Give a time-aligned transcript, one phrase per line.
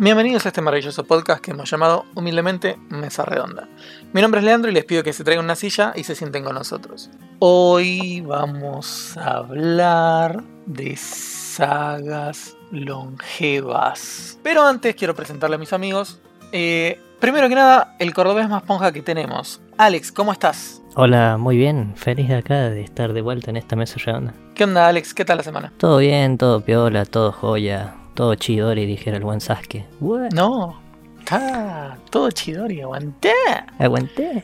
[0.00, 3.66] Bienvenidos a este maravilloso podcast que hemos llamado humildemente Mesa Redonda.
[4.12, 6.44] Mi nombre es Leandro y les pido que se traigan una silla y se sienten
[6.44, 7.10] con nosotros.
[7.40, 14.38] Hoy vamos a hablar de sagas longevas.
[14.44, 16.20] Pero antes quiero presentarle a mis amigos.
[16.52, 19.60] Eh, primero que nada, el cordobés más ponja que tenemos.
[19.78, 20.80] Alex, ¿cómo estás?
[20.94, 21.94] Hola, muy bien.
[21.96, 24.32] Feliz de acá de estar de vuelta en esta mesa redonda.
[24.54, 25.12] ¿Qué onda, Alex?
[25.12, 25.72] ¿Qué tal la semana?
[25.76, 29.84] Todo bien, todo piola, todo joya, todo chidori, dijera el buen Sasuke.
[30.00, 30.32] What?
[30.32, 30.80] No.
[31.20, 33.32] Está todo chidori, aguanté.
[33.78, 34.42] Aguanté.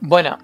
[0.00, 0.38] Bueno,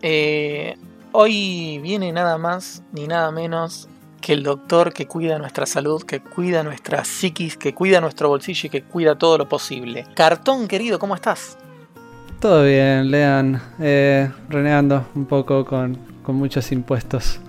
[0.00, 0.76] eh,
[1.10, 3.88] hoy viene nada más ni nada menos
[4.20, 8.68] que el doctor que cuida nuestra salud, que cuida nuestra psiquis, que cuida nuestro bolsillo
[8.68, 10.06] y que cuida todo lo posible.
[10.14, 11.58] Cartón querido, ¿cómo estás?
[12.38, 13.60] Todo bien, Lean.
[13.80, 17.40] Eh, renegando un poco con, con muchos impuestos.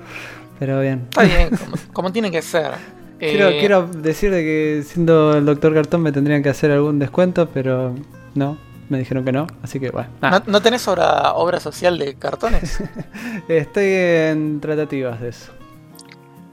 [0.57, 1.01] Pero bien.
[1.03, 2.98] Está bien, como, como tiene que ser.
[3.19, 6.99] Quiero, Eh, quiero decir de que siendo el doctor Cartón me tendrían que hacer algún
[6.99, 7.93] descuento, pero
[8.35, 8.57] no,
[8.89, 10.09] me dijeron que no, así que bueno.
[10.21, 12.81] ¿no, no tenés obra, obra social de cartones?
[13.49, 15.51] Estoy en tratativas de eso.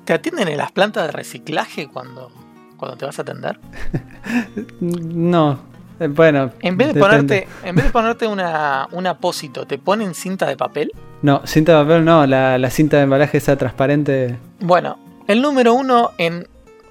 [0.05, 2.31] ¿Te atienden en las plantas de reciclaje cuando,
[2.77, 3.59] cuando te vas a atender?
[4.81, 5.59] No,
[6.01, 6.51] eh, bueno.
[6.61, 7.01] En vez de depende.
[7.01, 10.93] ponerte, en vez de ponerte una, un apósito, ¿te ponen cinta de papel?
[11.23, 14.37] No, cinta de papel no, la, la cinta de embalaje esa transparente.
[14.61, 16.47] Bueno, el número uno en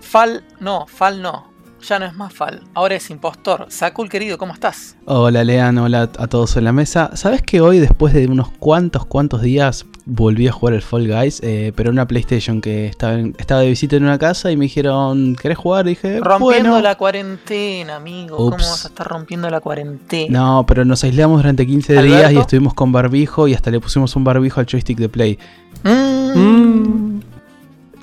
[0.06, 3.66] Fal, no, Fal no, ya no es más Fal, ahora es impostor.
[3.70, 4.96] Sakul querido, ¿cómo estás?
[5.06, 7.12] Hola Lean, hola a todos en la mesa.
[7.16, 11.40] ¿Sabes que hoy, después de unos cuantos, cuantos días, volví a jugar el Fall Guys?
[11.44, 14.58] Eh, pero en una PlayStation que estaba, en- estaba de visita en una casa y
[14.58, 15.88] me dijeron, ¿querés jugar?
[15.88, 16.82] Y dije, Rompiendo bueno.
[16.82, 18.38] la cuarentena, amigo.
[18.38, 20.40] ¿Cómo vas a estar rompiendo la cuarentena?
[20.40, 22.18] No, pero nos aislamos durante 15 ¿Alberto?
[22.18, 25.40] días y estuvimos con barbijo y hasta le pusimos un barbijo al joystick de Play.
[25.84, 26.40] Mm.
[26.40, 27.15] Mm.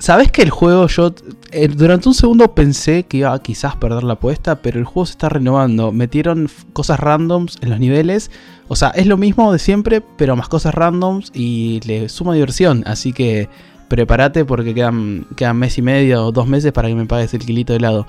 [0.03, 1.15] ¿Sabes que el juego yo
[1.53, 5.05] eh, durante un segundo pensé que iba a quizás perder la apuesta, pero el juego
[5.05, 5.93] se está renovando.
[5.93, 8.29] Metieron cosas randoms en los niveles.
[8.67, 12.83] O sea, es lo mismo de siempre, pero más cosas randoms y le suma diversión.
[12.85, 13.47] Así que
[13.87, 17.45] prepárate porque quedan, quedan mes y medio o dos meses para que me pagues el
[17.45, 18.05] kilito de helado.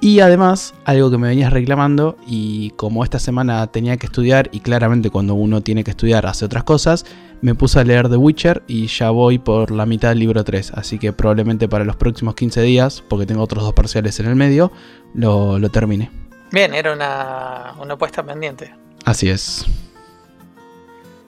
[0.00, 4.60] Y además, algo que me venías reclamando, y como esta semana tenía que estudiar, y
[4.60, 7.06] claramente cuando uno tiene que estudiar hace otras cosas,
[7.40, 10.72] me puse a leer The Witcher y ya voy por la mitad del libro 3.
[10.74, 14.36] Así que probablemente para los próximos 15 días, porque tengo otros dos parciales en el
[14.36, 14.72] medio,
[15.14, 16.10] lo, lo termine.
[16.50, 18.74] Bien, era una, una apuesta pendiente.
[19.04, 19.66] Así es.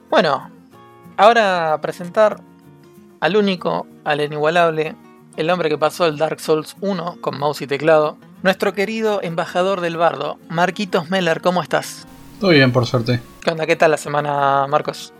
[0.09, 0.49] Bueno,
[1.17, 2.41] ahora a presentar
[3.19, 4.95] al único, al inigualable,
[5.37, 9.79] el hombre que pasó el Dark Souls 1 con mouse y teclado, nuestro querido embajador
[9.79, 12.07] del bardo, Marquitos Meller, ¿cómo estás?
[12.39, 13.21] Todo bien, por suerte.
[13.41, 13.67] ¿Qué onda?
[13.67, 15.13] ¿Qué tal la semana, Marcos?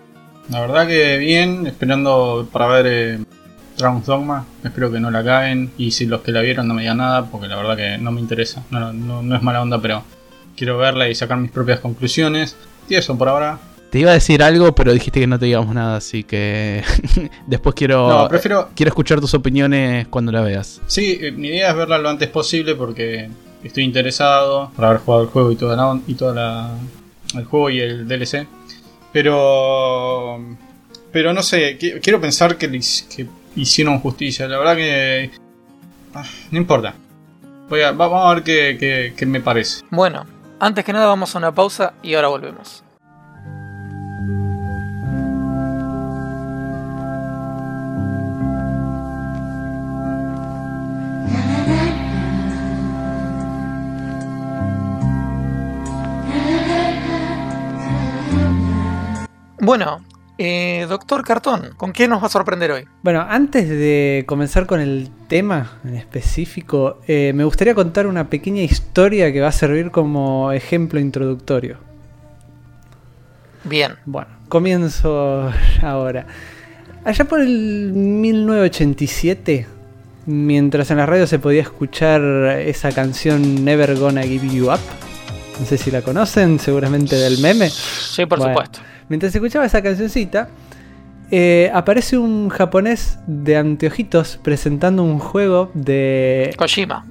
[0.52, 3.20] La verdad que bien, esperando para ver eh,
[3.78, 4.46] Dragon's Dogma.
[4.64, 5.72] Espero que no la caguen.
[5.78, 8.12] Y si los que la vieron no me digan nada, porque la verdad que no
[8.12, 8.64] me interesa.
[8.70, 10.04] No, no, no es mala onda, pero
[10.58, 12.58] quiero verla y sacar mis propias conclusiones.
[12.90, 13.60] Y eso por ahora.
[13.92, 16.82] Te iba a decir algo, pero dijiste que no te digamos nada, así que
[17.48, 18.70] después quiero, No, prefiero.
[18.76, 20.82] quiero escuchar tus opiniones cuando la veas.
[20.88, 23.30] Sí, eh, mi idea es verla lo antes posible porque
[23.64, 26.70] estoy interesado por haber jugado el juego y toda la, y toda la
[27.38, 28.48] el juego y el DLC.
[29.14, 30.40] Pero
[31.12, 34.48] pero no sé, qui- quiero pensar que, que hicieron justicia.
[34.48, 35.32] La verdad que
[36.14, 36.94] ah, no importa.
[37.70, 39.84] Voy a, va- vamos a ver qué, qué- qué me parece.
[39.90, 40.26] Bueno,
[40.60, 42.84] antes que nada vamos a una pausa y ahora volvemos.
[59.64, 60.04] Bueno,
[60.40, 62.86] eh, doctor Cartón, ¿con qué nos va a sorprender hoy?
[63.04, 68.64] Bueno, antes de comenzar con el tema en específico, eh, me gustaría contar una pequeña
[68.64, 71.78] historia que va a servir como ejemplo introductorio.
[73.64, 75.52] Bien, Bueno, comienzo
[75.84, 76.26] ahora.
[77.06, 79.68] Allá por el 1987,
[80.26, 82.22] mientras en la radio se podía escuchar
[82.66, 84.80] esa canción Never Gonna Give You Up,
[85.59, 87.70] no sé si la conocen, seguramente del meme.
[87.70, 88.53] sí, por Bueno.
[88.53, 88.80] supuesto.
[89.11, 90.47] Mientras escuchaba esa cancioncita,
[91.31, 97.05] eh, aparece un japonés de anteojitos presentando un juego de Kojima.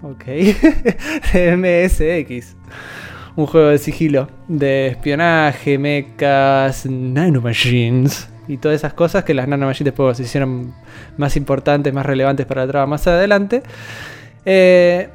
[0.00, 0.24] Ok.
[1.34, 2.56] de MSX.
[3.36, 9.92] Un juego de sigilo, de espionaje, mechas, nanomachines y todas esas cosas que las nanomachines
[9.92, 10.72] después se hicieron
[11.18, 13.62] más importantes, más relevantes para la trama más adelante.
[14.46, 15.10] Eh,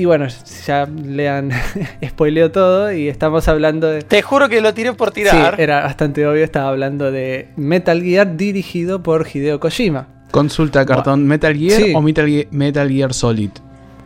[0.00, 0.26] y bueno,
[0.66, 1.50] ya lean,
[2.06, 4.02] spoileo todo y estamos hablando de...
[4.02, 5.60] Te juro que lo tiré por Sí, tirar.
[5.60, 10.06] era bastante obvio, estaba hablando de Metal Gear dirigido por Hideo Kojima.
[10.30, 11.92] Consulta cartón, ¿Metal Gear Sí.
[11.94, 13.50] o Metal, Ge- Metal Gear Solid?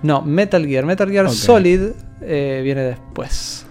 [0.03, 0.85] No, Metal Gear.
[0.87, 1.29] Metal Gear.
[1.31, 1.81] Solid
[2.23, 3.67] eh, viene después.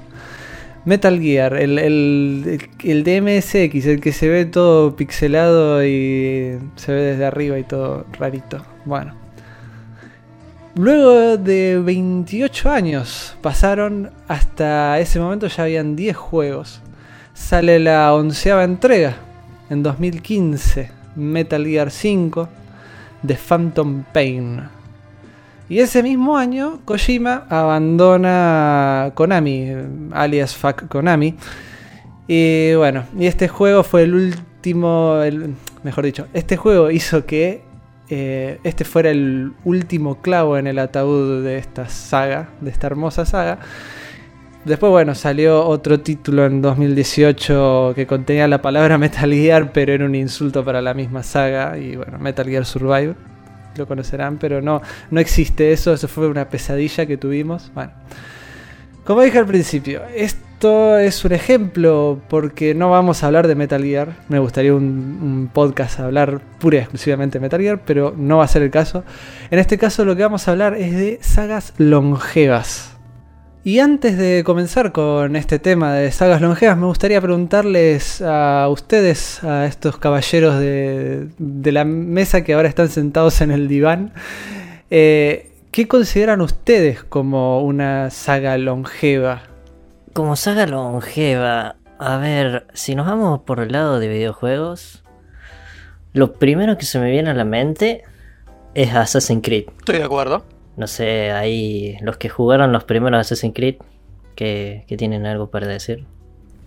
[0.84, 6.92] Metal Gear, el, el, el de MSX, el que se ve todo pixelado y se
[6.94, 8.66] ve desde arriba y todo rarito.
[8.86, 9.21] Bueno.
[10.76, 16.82] Luego de 28 años pasaron, hasta ese momento ya habían 10 juegos.
[17.34, 19.16] Sale la onceava entrega
[19.70, 22.48] en 2015, Metal Gear 5,
[23.26, 24.62] The Phantom Pain.
[25.68, 29.68] Y ese mismo año, Kojima abandona Konami,
[30.12, 31.36] alias Fuck Konami.
[32.28, 35.54] Y bueno, y este juego fue el último, el-
[35.84, 37.62] mejor dicho, este juego hizo que
[38.14, 43.26] eh, este fuera el último clavo en el ataúd de esta saga, de esta hermosa
[43.26, 43.60] saga.
[44.66, 50.04] Después, bueno, salió otro título en 2018 que contenía la palabra Metal Gear, pero era
[50.04, 51.78] un insulto para la misma saga.
[51.78, 53.16] Y bueno, Metal Gear Survive,
[53.78, 57.72] lo conocerán, pero no, no existe eso, eso fue una pesadilla que tuvimos.
[57.74, 57.94] Bueno,
[59.06, 60.02] como dije al principio,
[60.62, 64.10] esto es un ejemplo porque no vamos a hablar de Metal Gear.
[64.30, 68.44] Me gustaría un, podcast a hablar pura y exclusivamente de Metal Gear, pero no va
[68.44, 69.04] a ser el caso.
[69.50, 72.96] En este caso lo que vamos a hablar es de sagas longevas.
[73.64, 79.44] Y antes de comenzar con este tema de sagas longevas, me gustaría preguntarles a ustedes,
[79.44, 84.14] a estos caballeros de, de la mesa que ahora están sentados en el diván,
[84.92, 89.51] eh, ¿qué consideran ustedes como una saga longeva?
[90.14, 95.04] Como saga longeva, a ver, si nos vamos por el lado de videojuegos,
[96.14, 98.04] lo primero que se me viene a la mente
[98.74, 99.66] es Assassin's Creed.
[99.80, 100.44] Estoy de acuerdo.
[100.76, 103.76] No sé, ahí los que jugaron los primeros Assassin's Creed,
[104.36, 106.06] que, que tienen algo para decir.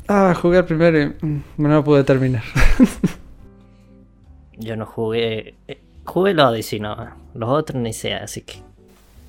[0.09, 2.43] Ah, jugué al primero y mm, no lo pude terminar.
[4.59, 5.55] Yo no jugué...
[5.69, 6.95] eh, Jugué el Odyssey, no.
[7.35, 8.57] Los otros ni sé, así que...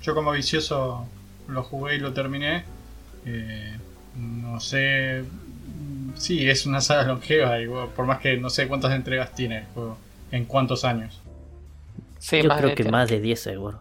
[0.01, 1.05] Yo como vicioso
[1.47, 2.65] lo jugué y lo terminé.
[3.25, 3.77] Eh,
[4.17, 5.23] no sé.
[6.15, 9.65] Sí, es una saga longeva, igual, por más que no sé cuántas entregas tiene el
[9.73, 9.97] juego.
[10.31, 11.21] En cuántos años.
[12.19, 13.79] Sí, Yo creo que más de 10 seguro.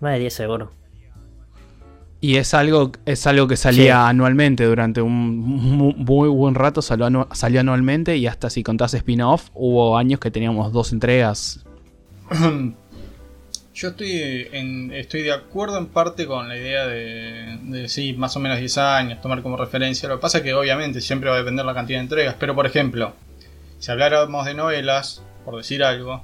[0.00, 0.72] Más de 10 seguro.
[2.20, 4.08] Y es algo, es algo que salía Sí.
[4.10, 8.94] anualmente durante un mu- muy buen rato, salió, anu- salió anualmente y hasta si contás
[8.94, 11.64] spin-off, hubo años que teníamos dos entregas.
[13.74, 14.48] Yo estoy,
[14.92, 18.78] estoy de acuerdo en parte con la idea de, de, sí, más o menos 10
[18.78, 20.08] años, tomar como referencia.
[20.08, 22.36] Lo que pasa es que obviamente siempre va a depender la cantidad de entregas.
[22.38, 23.14] Pero por ejemplo,
[23.78, 26.22] si habláramos de novelas, por decir algo,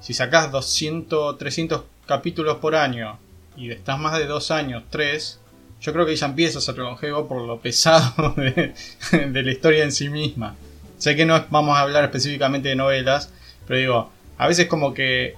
[0.00, 3.18] si sacás 200, 300 capítulos por año
[3.56, 5.40] y estás más de 2 años, 3,
[5.80, 9.92] yo creo que ya empieza a ser longevo por lo pesado de la historia en
[9.92, 10.56] sí misma.
[10.98, 13.32] Sé que no vamos a hablar específicamente de novelas,
[13.66, 15.36] pero digo, a veces como que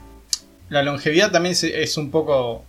[0.69, 2.65] la longevidad también es, un poco,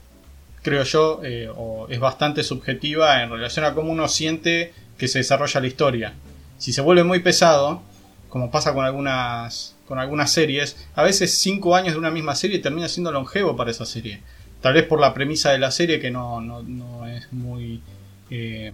[0.61, 5.19] creo yo, eh, o es bastante subjetiva en relación a cómo uno siente que se
[5.19, 6.13] desarrolla la historia.
[6.57, 7.81] Si se vuelve muy pesado,
[8.29, 12.59] como pasa con algunas, con algunas series, a veces 5 años de una misma serie
[12.59, 14.21] termina siendo longevo para esa serie.
[14.61, 17.81] Tal vez por la premisa de la serie que no, no, no es muy...
[18.29, 18.73] eh,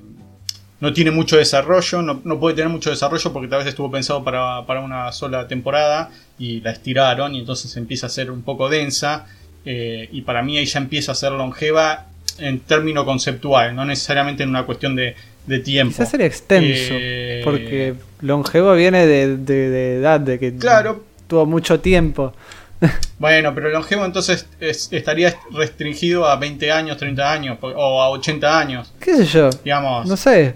[0.86, 4.24] no tiene mucho desarrollo, no, no puede tener mucho desarrollo porque tal vez estuvo pensado
[4.24, 8.70] para, para una sola temporada y la estiraron y entonces empieza a ser un poco
[8.70, 9.26] densa
[9.66, 12.06] eh, y para mí ahí ya empieza a ser longeva
[12.38, 15.16] en término conceptual, no necesariamente en una cuestión de,
[15.48, 15.94] de tiempo.
[15.94, 21.46] Quizás sería extenso, Eh, porque longevo viene de, de- de edad, de que Claro, tuvo
[21.46, 22.34] mucho tiempo.
[23.18, 28.10] Bueno, pero el longevo entonces es- estaría restringido a 20 años, 30 años o a
[28.10, 29.50] 80 años, ¿Qué sé yo?
[29.64, 30.06] digamos.
[30.08, 30.56] No sé.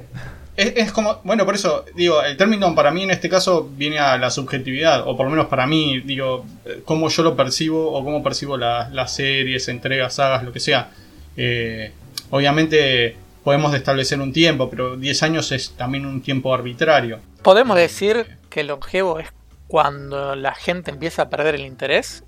[0.58, 3.98] Es, es como, bueno, por eso digo, el término para mí en este caso viene
[4.00, 7.94] a la subjetividad, o por lo menos para mí, digo, eh, cómo yo lo percibo
[7.94, 10.90] o cómo percibo la- las series, entregas, sagas, lo que sea.
[11.38, 11.94] Eh,
[12.30, 17.20] obviamente podemos establecer un tiempo, pero 10 años es también un tiempo arbitrario.
[17.42, 19.28] Podemos decir que el longevo es
[19.70, 22.24] cuando la gente empieza a perder el interés.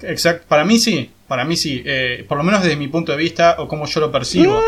[0.00, 3.18] Exacto, para mí sí, para mí sí, eh, por lo menos desde mi punto de
[3.18, 4.60] vista o como yo lo percibo.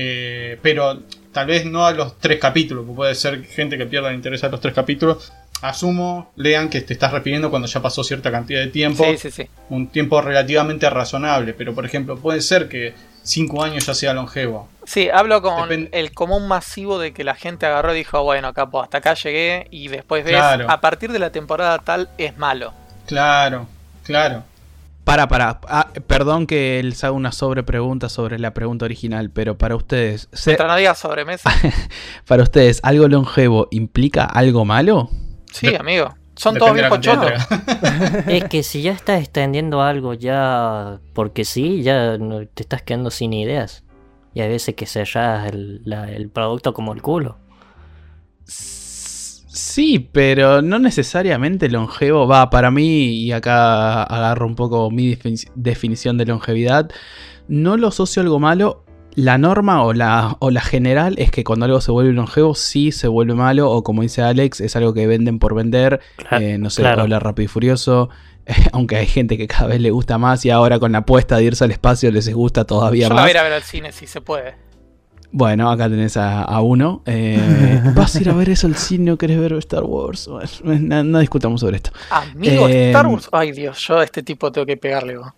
[0.00, 1.02] Eh, pero
[1.32, 4.48] tal vez no a los tres capítulos, puede ser gente que pierda el interés a
[4.48, 5.32] los tres capítulos.
[5.62, 9.30] Asumo, lean que te estás refiriendo cuando ya pasó cierta cantidad de tiempo, Sí, sí,
[9.30, 9.48] sí.
[9.70, 14.68] un tiempo relativamente razonable, pero por ejemplo, puede ser que cinco años ya sea longevo.
[14.86, 18.82] Sí, hablo con el común masivo de que la gente agarró y dijo, bueno, capo,
[18.82, 20.70] hasta acá llegué y después ves, Claro.
[20.70, 22.72] a partir de la temporada tal es malo.
[23.06, 23.66] Claro,
[24.04, 24.44] claro.
[25.04, 29.76] Para, para, ah, perdón que les haga una sobrepregunta sobre la pregunta original, pero para
[29.76, 31.50] ustedes, se- Mientras no digas sobremesa.
[32.26, 35.10] para ustedes, ¿algo longevo implica algo malo?
[35.52, 36.14] Sí, amigo.
[36.36, 37.48] Son todos de entregas.
[38.26, 42.18] Es que si ya estás extendiendo algo ya porque sí, ya
[42.54, 43.84] te estás quedando sin ideas.
[44.34, 47.38] Y hay veces que cerrás el, la- el producto como el culo.
[48.46, 52.26] Sí, pero no necesariamente longevo.
[52.26, 56.90] Va, para mí, y acá agarro un poco mi defini- definición de longevidad,
[57.46, 58.83] no lo asocio a algo malo.
[59.16, 62.90] La norma o la, o la general es que cuando algo se vuelve longevo, sí
[62.92, 66.00] se vuelve malo, o como dice Alex, es algo que venden por vender.
[66.32, 67.02] Eh, no sé, claro.
[67.02, 68.08] habla rápido y furioso.
[68.72, 71.44] Aunque hay gente que cada vez le gusta más y ahora con la apuesta de
[71.44, 73.24] irse al espacio les gusta todavía Yo la más.
[73.24, 74.56] voy a ir a ver al cine si se puede.
[75.36, 77.02] Bueno, acá tenés a, a uno.
[77.06, 80.28] Eh, ¿Vas a ir a ver eso al cine o querés ver Star Wars?
[80.62, 81.90] Bueno, no, no discutamos sobre esto.
[82.10, 83.28] Amigo Eh, Star Wars.
[83.32, 85.16] Ay Dios, yo a este tipo tengo que pegarle.
[85.16, 85.28] vos.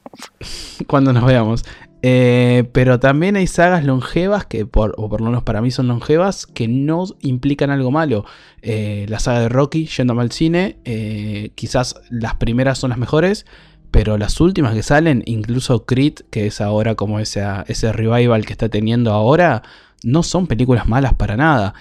[0.86, 1.64] Cuando nos veamos.
[2.02, 5.88] Eh, pero también hay sagas longevas que, por, o por lo menos para mí son
[5.88, 8.24] longevas, que no implican algo malo.
[8.62, 13.46] Eh, la saga de Rocky, yéndome al cine, eh, quizás las primeras son las mejores,
[13.90, 18.52] pero las últimas que salen, incluso Creed, que es ahora como ese, ese revival que
[18.52, 19.62] está teniendo ahora,
[20.02, 21.74] no son películas malas para nada.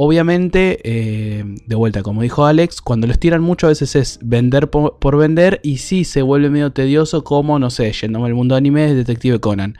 [0.00, 4.70] Obviamente, eh, de vuelta, como dijo Alex, cuando los tiran mucho a veces es vender
[4.70, 8.94] por, vender y sí se vuelve medio tedioso como, no sé, yéndome al mundo anime,
[8.94, 9.76] Detective Conan.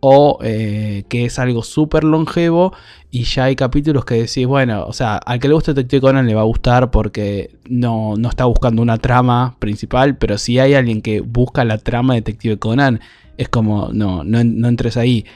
[0.00, 2.72] O eh, que es algo súper longevo
[3.10, 6.26] y ya hay capítulos que decís, bueno, o sea, al que le guste Detective Conan
[6.26, 10.72] le va a gustar porque no, no está buscando una trama principal, pero si hay
[10.72, 13.00] alguien que busca la trama de Detective Conan,
[13.36, 15.26] es como, no, no, no entres ahí.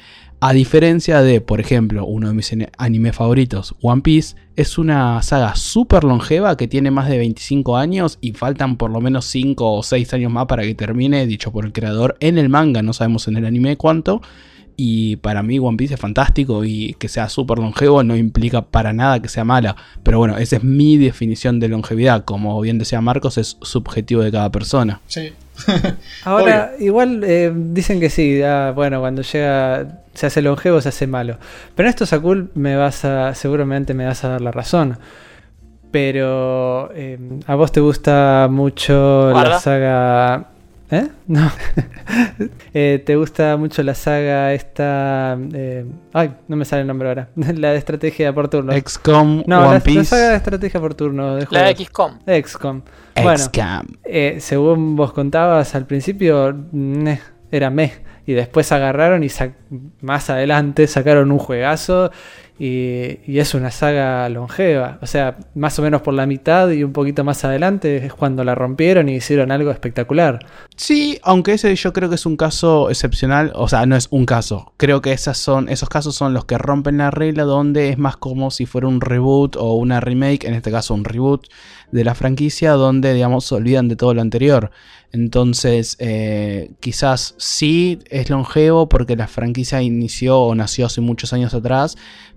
[0.44, 5.54] A diferencia de, por ejemplo, uno de mis anime favoritos, One Piece, es una saga
[5.54, 9.84] súper longeva que tiene más de 25 años y faltan por lo menos 5 o
[9.84, 13.28] 6 años más para que termine, dicho por el creador, en el manga, no sabemos
[13.28, 14.20] en el anime cuánto.
[14.76, 18.92] Y para mí One Piece es fantástico y que sea súper longevo no implica para
[18.92, 19.76] nada que sea mala.
[20.02, 22.24] Pero bueno, esa es mi definición de longevidad.
[22.24, 25.02] Como bien decía Marcos, es subjetivo de cada persona.
[25.06, 25.34] Sí.
[26.24, 31.06] Ahora, igual eh, dicen que sí, ah, bueno, cuando llega, se hace longevo, se hace
[31.06, 31.38] malo.
[31.74, 34.98] Pero en esto, Sakul, me vas a, seguramente me vas a dar la razón.
[35.90, 40.48] Pero eh, a vos te gusta mucho la saga...
[40.90, 41.08] ¿Eh?
[41.26, 41.50] No.
[42.74, 45.38] Eh, ¿Te gusta mucho la saga esta...
[45.52, 47.28] eh, ay, no me sale el nombre ahora.
[47.36, 48.72] la de estrategia por turno.
[48.72, 51.34] XCOM, no, One la, la Piece, saga de estrategia por turno.
[51.36, 51.86] De La juegos.
[51.86, 52.18] XCOM.
[52.26, 52.82] XCOM.
[53.22, 53.86] Bueno, XCOM.
[54.04, 56.54] eh, según vos contabas al principio,
[57.50, 57.92] era meh.
[58.26, 59.28] Y después agarraron y
[60.00, 62.10] más adelante sacaron un juegazo.
[62.58, 64.98] Y, y es una saga longeva.
[65.02, 68.44] O sea, más o menos por la mitad y un poquito más adelante es cuando
[68.44, 70.46] la rompieron y hicieron algo espectacular.
[70.76, 74.26] Sí, aunque ese yo creo que es un caso excepcional, o sea, no es un
[74.26, 74.74] caso.
[74.76, 78.16] Creo que esas son, esos casos son los que rompen la regla, donde es más
[78.16, 81.48] como si fuera un reboot o una remake, en este caso un reboot
[81.92, 84.70] de la franquicia, donde digamos se olvidan de todo lo anterior.
[85.12, 91.52] Entonces, eh, quizás sí es longevo porque la franquicia inició o nació hace muchos años
[91.52, 91.96] atrás,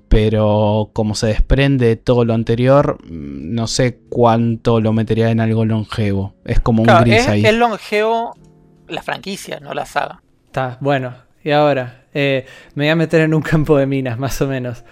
[0.09, 5.39] pero como se desprende de todo lo anterior, mm, no sé cuánto lo metería en
[5.39, 6.35] algo longevo.
[6.43, 7.45] Es como un gris es, ahí.
[7.45, 8.35] es longevo
[8.87, 10.21] la franquicia, no la saga.
[10.45, 11.15] Está, bueno.
[11.43, 14.83] Y ahora, eh, me voy a meter en un campo de minas, más o menos.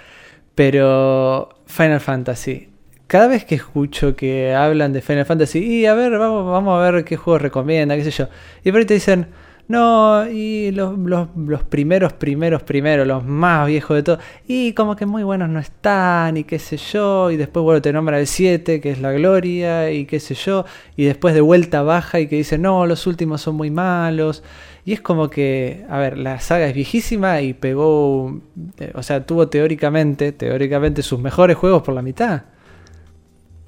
[0.56, 2.73] Pero Final Fantasy.
[3.14, 6.92] Cada vez que escucho que hablan de Final Fantasy, y a ver, vamos, vamos a
[6.92, 8.28] ver qué juego recomienda, qué sé yo.
[8.64, 9.28] Y por ahí te dicen,
[9.68, 14.18] no, y los, los, los primeros, primeros, primeros, los más viejos de todo.
[14.48, 17.30] Y como que muy buenos no están, y qué sé yo.
[17.30, 20.66] Y después, bueno, te nombra el 7, que es la gloria, y qué sé yo.
[20.96, 24.42] Y después de vuelta baja y que dice, no, los últimos son muy malos.
[24.86, 28.42] Y es como que, a ver, la saga es viejísima y pegó,
[28.80, 32.46] eh, o sea, tuvo teóricamente, teóricamente sus mejores juegos por la mitad.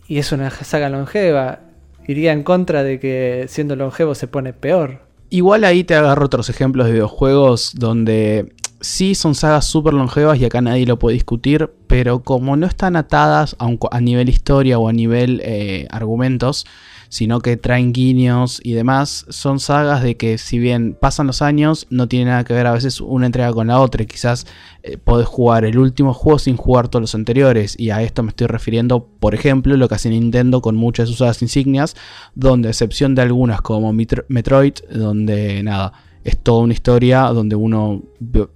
[0.07, 1.59] Y es una saga longeva.
[2.07, 4.99] Iría en contra de que siendo longevo se pone peor.
[5.29, 10.45] Igual ahí te agarro otros ejemplos de videojuegos donde sí son sagas súper longevas y
[10.45, 14.77] acá nadie lo puede discutir, pero como no están atadas a, un- a nivel historia
[14.77, 16.67] o a nivel eh, argumentos,
[17.09, 21.87] sino que traen guiños y demás, son sagas de que si bien pasan los años,
[21.89, 24.05] no tiene nada que ver a veces una entrega con la otra.
[24.05, 24.47] Quizás
[24.83, 28.29] eh, podés jugar el último juego sin jugar todos los anteriores, y a esto me
[28.29, 31.95] estoy refiriendo, por ejemplo, lo que hace Nintendo con muchas de sus insignias,
[32.35, 35.93] donde a excepción de algunas como Metro- Metroid, donde nada,
[36.25, 38.01] es toda una historia donde uno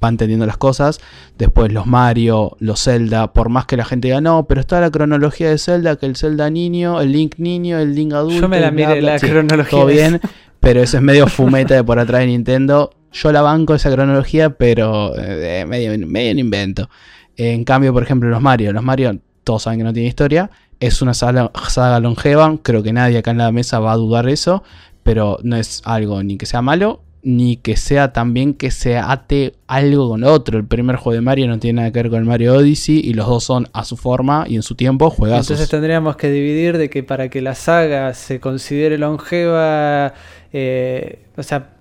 [0.03, 0.99] va entendiendo las cosas.
[1.37, 4.89] Después los Mario, los Zelda, por más que la gente diga, no, pero está la
[4.89, 8.41] cronología de Zelda, que el Zelda niño, el Link niño, el Link adulto.
[8.41, 9.69] Yo me la miré la Sí, cronología.
[9.69, 10.19] Todo bien,
[10.59, 12.89] pero eso es medio fumeta de por atrás de Nintendo.
[13.11, 16.89] Yo la banco esa cronología, pero eh, medio, medio un invento.
[17.37, 18.73] En cambio, por ejemplo, los Mario.
[18.73, 20.49] Los Mario, todos saben que no tiene historia.
[20.79, 22.57] Es una saga, saga longeva.
[22.63, 24.63] Creo que nadie acá en la mesa va a dudar eso.
[25.03, 29.53] Pero no es algo ni que sea malo, ni que sea también que se ate
[29.67, 30.57] algo con otro.
[30.57, 33.13] El primer juego de Mario no tiene nada que ver con el Mario Odyssey y
[33.13, 35.51] los dos son a su forma y en su tiempo juegazos.
[35.51, 40.13] Entonces tendríamos que dividir de que para que la saga se considere longeva,
[40.53, 41.71] eh, o sea,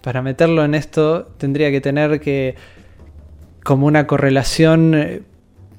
[0.00, 2.56] para meterlo en esto tendría que tener que
[3.62, 5.22] como una correlación eh,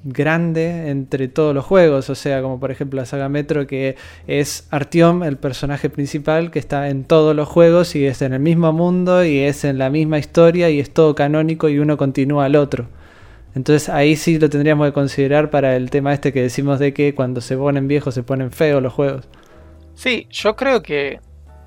[0.03, 3.95] grande entre todos los juegos, o sea, como por ejemplo la saga Metro que
[4.27, 8.39] es Artyom, el personaje principal que está en todos los juegos y es en el
[8.39, 12.45] mismo mundo y es en la misma historia y es todo canónico y uno continúa
[12.45, 12.87] al otro.
[13.53, 17.13] Entonces ahí sí lo tendríamos que considerar para el tema este que decimos de que
[17.13, 19.27] cuando se ponen viejos se ponen feos los juegos.
[19.93, 21.19] Sí, yo creo que,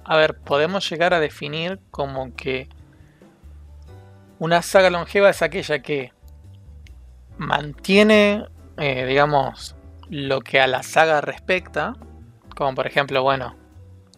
[0.04, 2.68] a ver, podemos llegar a definir como que
[4.38, 6.13] una saga longeva es aquella que
[7.38, 8.46] mantiene,
[8.78, 9.76] eh, digamos,
[10.10, 11.94] lo que a la saga respecta,
[12.56, 13.56] como por ejemplo, bueno,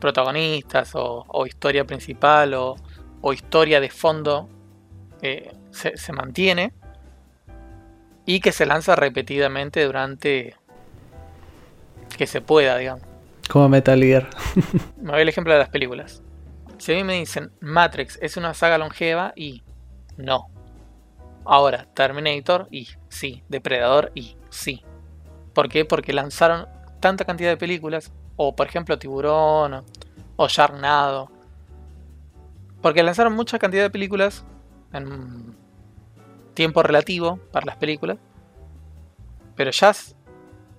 [0.00, 2.76] protagonistas o, o historia principal o,
[3.20, 4.49] o, historia de fondo,
[5.23, 6.73] eh, se, se, mantiene
[8.26, 10.56] y que se lanza repetidamente durante
[12.16, 13.02] que se pueda, digamos.
[13.49, 14.28] Como Metal Gear.
[15.00, 16.23] Me voy el ejemplo de las películas.
[16.78, 19.62] Si a mí me dicen Matrix es una saga longeva y
[20.18, 20.49] no,
[21.46, 24.84] Ahora, Terminator y sí, Depredador y sí.
[25.54, 25.84] ¿Por qué?
[25.84, 26.66] Porque lanzaron
[27.00, 29.84] tanta cantidad de películas, o por ejemplo Tiburón,
[30.36, 31.30] o Sharknado.
[32.82, 34.44] Porque lanzaron mucha cantidad de películas
[34.92, 35.56] en
[36.54, 38.18] tiempo relativo para las películas.
[39.54, 39.92] Pero ya,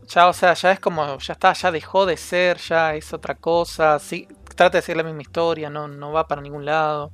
[0.08, 3.36] ya, o sea, ya es como, ya está, ya dejó de ser, ya es otra
[3.36, 3.98] cosa.
[4.00, 7.12] Sí, trata de seguir la misma historia, no, no va para ningún lado.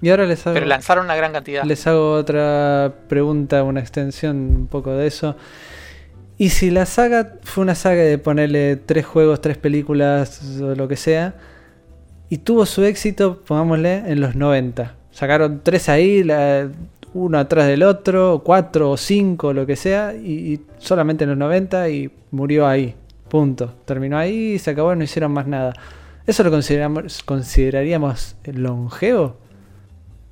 [0.00, 1.64] Y ahora les hago, Pero lanzaron una gran cantidad.
[1.64, 5.36] Les hago otra pregunta, una extensión un poco de eso.
[6.36, 10.88] Y si la saga fue una saga de ponerle tres juegos, tres películas o lo
[10.88, 11.34] que sea,
[12.28, 14.94] y tuvo su éxito, pongámosle, en los 90.
[15.12, 16.68] Sacaron tres ahí, la,
[17.12, 21.38] uno atrás del otro, cuatro o cinco, lo que sea, y, y, solamente en los
[21.38, 22.94] 90 y murió ahí.
[23.28, 23.72] Punto.
[23.84, 25.74] Terminó ahí y se acabó, no hicieron más nada.
[26.26, 29.36] ¿Eso lo consideramos, consideraríamos longevo?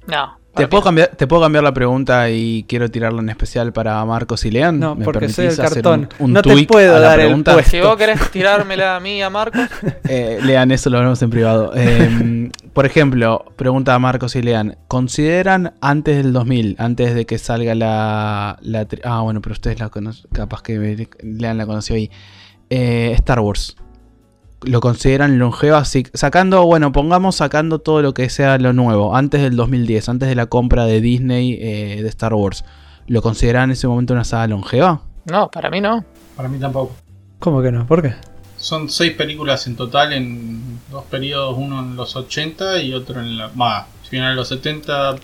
[0.07, 0.43] No.
[0.55, 4.45] ¿Te puedo, cambiar, ¿Te puedo cambiar la pregunta y quiero tirarla en especial para Marcos
[4.45, 4.79] y Lean?
[4.79, 6.11] No, porque soy el cartón.
[6.19, 7.53] Un, un no te puedo dar pregunta?
[7.53, 7.71] el puesto.
[7.71, 9.63] Si vos querés tirármela a mí, a Marcos.
[10.09, 11.73] eh, Lean, eso lo hablamos en privado.
[11.85, 14.77] Eh, por ejemplo, pregunta a Marcos y Lean.
[14.89, 18.59] ¿Consideran antes del 2000, antes de que salga la...
[18.61, 22.11] la ah, bueno, pero ustedes la conocen, capaz que Lean la conoció ahí.
[22.71, 23.77] Eh, Star Wars
[24.65, 29.57] lo consideran longeva, sacando, bueno, pongamos sacando todo lo que sea lo nuevo, antes del
[29.57, 32.65] 2010, antes de la compra de Disney eh, de Star Wars,
[33.07, 35.03] ¿lo consideran en ese momento una saga longeva?
[35.25, 36.05] No, para mí no.
[36.37, 36.95] Para mí tampoco.
[37.39, 37.87] ¿Cómo que no?
[37.87, 38.15] ¿Por qué?
[38.57, 43.39] Son seis películas en total en dos periodos, uno en los 80 y otro en
[43.39, 43.51] la...
[43.55, 45.17] Bah, final de los 70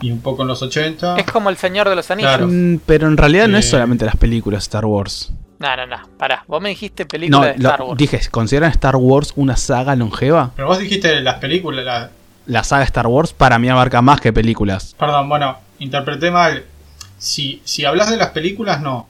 [0.00, 1.16] y un poco en los 80.
[1.16, 2.30] Es como el Señor de los Anillos.
[2.30, 2.48] Claro.
[2.50, 3.48] Mm, pero en realidad eh...
[3.48, 5.32] no es solamente las películas Star Wars.
[5.64, 6.44] No, no, no, pará.
[6.46, 7.98] Vos me dijiste película no, de Star lo, Wars.
[7.98, 10.50] Dije, ¿consideran Star Wars una saga longeva?
[10.54, 11.86] Pero vos dijiste las películas.
[11.86, 12.10] La...
[12.44, 14.94] la saga Star Wars para mí abarca más que películas.
[14.98, 16.64] Perdón, bueno, interpreté mal.
[17.16, 19.08] Si, si hablas de las películas, no.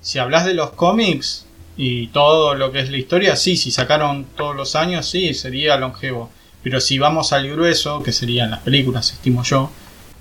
[0.00, 3.56] Si hablas de los cómics y todo lo que es la historia, sí.
[3.56, 6.30] Si sacaron todos los años, sí, sería longevo.
[6.62, 9.72] Pero si vamos al grueso, que serían las películas, estimo yo,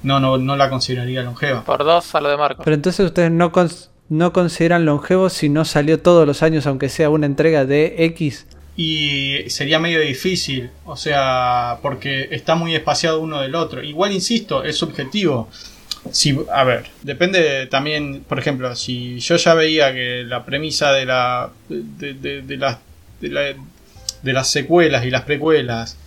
[0.01, 1.63] no, no, no la consideraría longeva.
[1.63, 2.63] Por dos a lo de Marcos.
[2.63, 6.89] Pero entonces ustedes no, cons no consideran longevo si no salió todos los años, aunque
[6.89, 8.45] sea una entrega de X.
[8.76, 13.84] Y sería medio difícil, o sea, porque está muy espaciado uno del otro.
[13.84, 15.50] Igual, insisto, es subjetivo.
[16.12, 21.06] Si, a ver, depende también, por ejemplo, si yo ya veía que la premisa de
[21.06, 22.80] la de, de, de, la,
[23.19, 23.41] de, la,
[24.24, 25.98] de las secuelas y las precuelas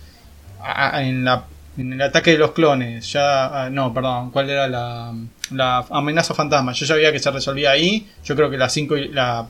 [0.95, 1.45] en la
[1.77, 3.69] en el ataque de los clones, ya.
[3.71, 5.13] No, perdón, ¿cuál era la,
[5.51, 6.73] la amenaza fantasma?
[6.73, 8.07] Yo ya veía que se resolvía ahí.
[8.23, 9.47] Yo creo que la 5 y la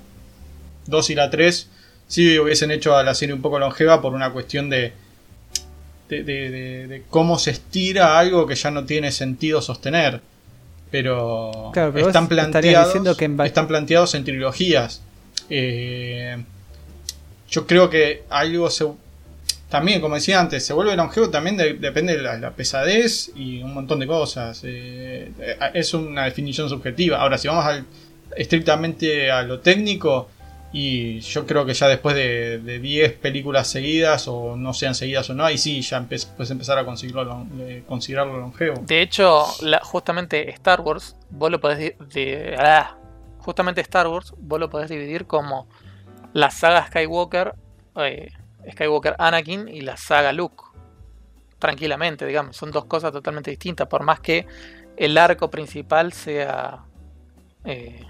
[0.88, 1.70] 2 y la 3
[2.08, 4.94] sí hubiesen hecho a la serie un poco longeva por una cuestión de.
[6.10, 10.22] De, de, de, de cómo se estira algo que ya no tiene sentido sostener.
[10.92, 13.42] Pero, claro, pero están, planteados, que en...
[13.42, 15.02] están planteados en trilogías.
[15.50, 16.38] Eh,
[17.50, 18.86] yo creo que algo se,
[19.74, 23.74] también, como decía antes, se vuelve longevo también de, depende de la, pesadez y un
[23.74, 24.62] montón de cosas.
[24.64, 25.32] Eh,
[25.74, 27.18] es una definición subjetiva.
[27.18, 27.66] Ahora, si vamos
[28.38, 30.30] estrictamente a lo técnico,
[30.72, 35.34] y yo creo que ya después de 10 películas seguidas, o no sean seguidas o
[35.34, 38.84] no, ahí sí ya puedes empezar a considerarlo, eh, longevo.
[38.86, 39.44] De hecho,
[39.82, 42.96] justamente Star Wars, vos lo podés de, de, ah,
[43.40, 45.68] justamente Star Wars, vos lo podés dividir como
[46.32, 47.56] la saga Skywalker.
[47.96, 48.32] Eh,
[48.72, 50.64] Skywalker Anakin y la saga Luke.
[51.60, 52.58] tranquilamente, digamos.
[52.58, 54.46] Son dos cosas totalmente distintas, por más que
[54.98, 56.84] el arco principal sea
[57.64, 58.06] eh,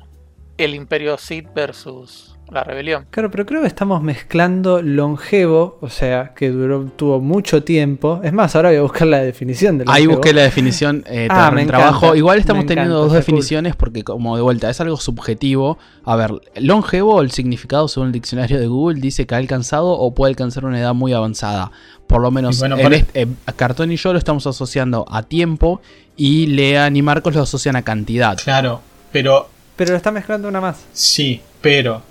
[0.58, 3.06] el Imperio Sith versus la rebelión.
[3.10, 8.22] Claro, pero creo que estamos mezclando longevo, o sea, que duró, tuvo mucho tiempo.
[8.24, 10.18] Es más, ahora voy a buscar la definición de Ahí longevo.
[10.22, 11.98] busqué la definición eh, Ah, en me trabajo.
[12.06, 13.18] encanta, Igual estamos teniendo encanta, dos cool.
[13.18, 15.78] definiciones porque como de vuelta es algo subjetivo.
[16.06, 20.14] A ver, longevo, el significado según el diccionario de Google dice que ha alcanzado o
[20.14, 21.72] puede alcanzar una edad muy avanzada.
[22.08, 25.82] Por lo menos bueno, en este- eh, Cartón y yo lo estamos asociando a tiempo
[26.16, 28.38] y Lean y Marcos lo asocian a cantidad.
[28.38, 30.86] Claro, pero Pero lo está mezclando una más.
[30.94, 32.04] sí, pero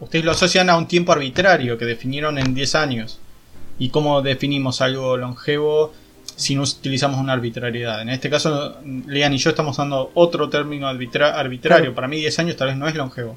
[0.00, 3.18] ustedes lo asocian a un tiempo arbitrario que definieron en 10 años.
[3.78, 5.92] ¿Y cómo definimos algo longevo
[6.36, 8.02] si no utilizamos una arbitrariedad?
[8.02, 11.84] En este caso, Lean y yo estamos usando otro término arbitra- arbitrario.
[11.84, 11.94] Claro.
[11.94, 13.36] Para mí 10 años tal vez no es longevo.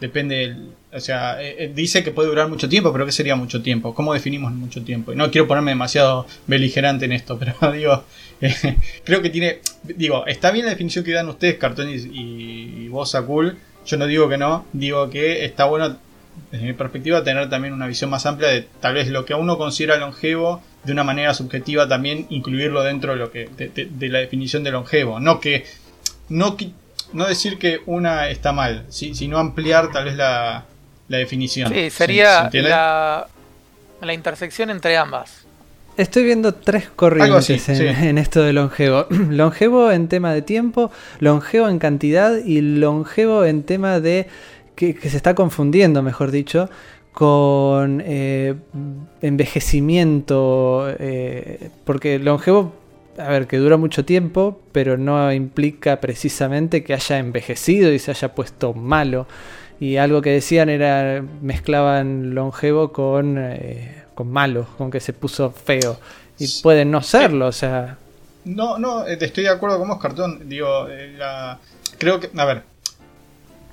[0.00, 3.34] Depende, del- o sea, eh, eh, dice que puede durar mucho tiempo, pero ¿qué sería
[3.34, 3.94] mucho tiempo?
[3.94, 5.12] ¿Cómo definimos mucho tiempo?
[5.12, 8.04] Y no quiero ponerme demasiado beligerante en esto, pero digo,
[8.40, 8.54] eh,
[9.04, 13.14] creo que tiene, digo, está bien la definición que dan ustedes, Cartón y, y vos,
[13.16, 13.58] Akul.
[13.88, 15.96] Yo no digo que no, digo que está bueno,
[16.52, 19.58] desde mi perspectiva, tener también una visión más amplia de tal vez lo que uno
[19.58, 24.08] considera longevo, de una manera subjetiva también incluirlo dentro de lo que de, de- de
[24.08, 25.18] la definición de longevo.
[25.20, 25.64] No que
[26.28, 26.56] no,
[27.14, 30.66] no decir que una está mal, si- sino ampliar tal vez la,
[31.08, 31.68] la definición.
[31.70, 33.26] Sí, ¿Se- sería se la,
[34.02, 35.46] la intersección entre ambas.
[35.98, 37.84] Estoy viendo tres corrientes así, en, sí.
[37.86, 39.06] en esto de longevo.
[39.30, 44.28] longevo en tema de tiempo, longevo en cantidad y longevo en tema de
[44.76, 46.70] que, que se está confundiendo, mejor dicho,
[47.10, 48.54] con eh,
[49.22, 50.86] envejecimiento.
[51.00, 52.72] eh, porque longevo,
[53.18, 58.12] a ver, que dura mucho tiempo, pero no implica precisamente que haya envejecido y se
[58.12, 59.26] haya puesto malo.
[59.80, 65.50] Y algo que decían era, mezclaban longevo con, eh, con malo, con que se puso
[65.50, 65.98] feo.
[66.38, 66.62] Y Sí.
[66.62, 67.96] puede no serlo, o sea...
[68.44, 70.48] No, no, eh, estoy de acuerdo con vos, Cartón.
[70.48, 71.58] Digo, eh, la-
[71.98, 72.62] creo que, a ver,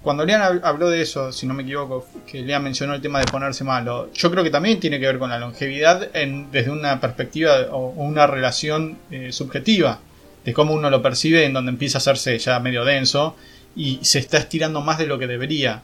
[0.01, 3.19] cuando Lean hab- habló de eso, si no me equivoco, que Lean mencionó el tema
[3.19, 6.69] de ponerse malo, yo creo que también tiene que ver con la longevidad en, desde
[6.71, 9.99] una perspectiva o una relación eh, subjetiva,
[10.43, 13.35] de cómo uno lo percibe, en donde empieza a hacerse ya medio denso
[13.75, 15.81] y se está estirando más de lo que debería,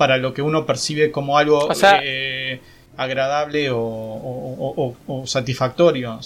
[0.00, 2.58] para lo que uno percibe como algo O sea- eh,
[2.96, 6.18] agradable o, o- o- o- o satisfactorio.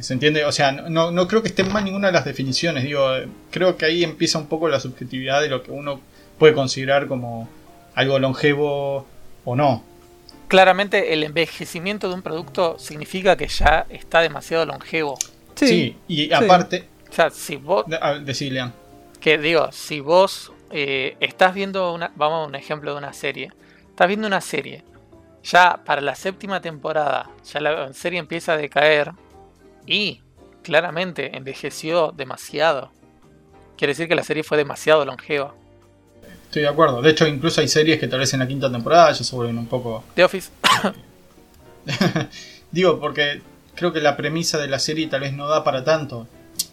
[0.00, 0.44] ¿Se entiende?
[0.44, 2.84] O sea, no, no creo que esté mal ninguna de las definiciones.
[2.84, 3.06] Digo,
[3.50, 5.98] creo que ahí empieza un poco la subjetividad de lo que uno
[6.38, 7.48] puede considerar como
[7.94, 9.06] algo longevo
[9.46, 9.82] o no.
[10.48, 15.16] Claramente el envejecimiento de un producto significa que ya está demasiado longevo.
[15.54, 18.74] Sí, y aparte, O sea, si vos, de- a- decí, Lean.
[19.20, 23.52] que digo, si vos eh, estás viendo una, vamos a un ejemplo de una serie,
[23.88, 24.84] estás viendo una serie,
[25.44, 29.12] ya para la séptima temporada, ya la serie empieza a decaer
[29.86, 30.20] y
[30.62, 32.90] claramente envejeció demasiado.
[33.76, 35.54] Quiere decir que la serie fue demasiado longeva.
[36.44, 37.02] Estoy de acuerdo.
[37.02, 39.58] De hecho, incluso hay series que tal vez en la quinta temporada ya se vuelven
[39.58, 40.50] un poco The Office,
[42.70, 43.42] Digo, porque
[43.74, 46.26] creo que la premisa de la serie tal vez no da para tanto.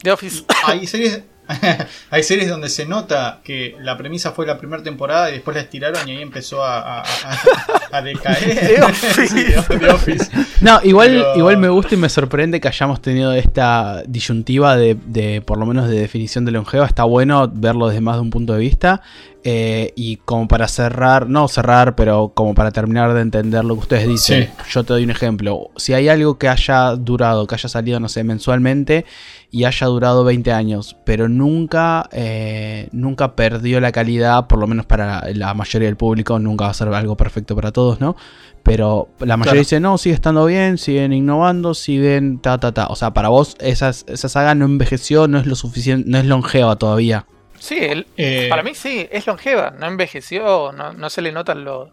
[0.04, 1.24] The Office, Hay series,
[2.12, 5.62] hay series donde se nota que la premisa fue la primera temporada y después la
[5.64, 8.60] estiraron y ahí empezó a, a- a- a decaer.
[8.60, 9.28] The Office.
[9.28, 9.46] Sí,
[9.80, 10.30] The Office.
[10.62, 14.96] No, igual, Pero- igual me gusta y me sorprende que hayamos tenido esta disyuntiva de,
[15.06, 16.86] de, por lo menos de definición de longeva.
[16.86, 19.02] Está bueno verlo desde más de un punto de vista.
[19.46, 23.80] Eh, y como para cerrar, no cerrar, pero como para terminar de entender lo que
[23.82, 24.50] ustedes dicen, Sí.
[24.72, 25.70] yo te doy un ejemplo.
[25.78, 29.06] Si hay algo que haya durado, que haya salido, no sé, mensualmente
[29.50, 34.86] y haya durado 20 años, pero nunca, eh, nunca perdió la calidad, por lo menos
[34.86, 38.18] para la mayoría del público, nunca va a ser algo perfecto para todos, ¿no?
[38.64, 39.60] Pero la mayoría Claro.
[39.60, 42.88] dice, no, sigue estando bien, siguen innovando, siguen ta, ta, ta.
[42.88, 46.26] O sea, para vos esas, esa saga no envejeció, no es lo suficiente, no es
[46.26, 47.26] longeva todavía.
[47.60, 51.64] Sí, el- Eh, para mí sí, es longeva, no envejeció, no, no se le notan
[51.64, 51.92] lo...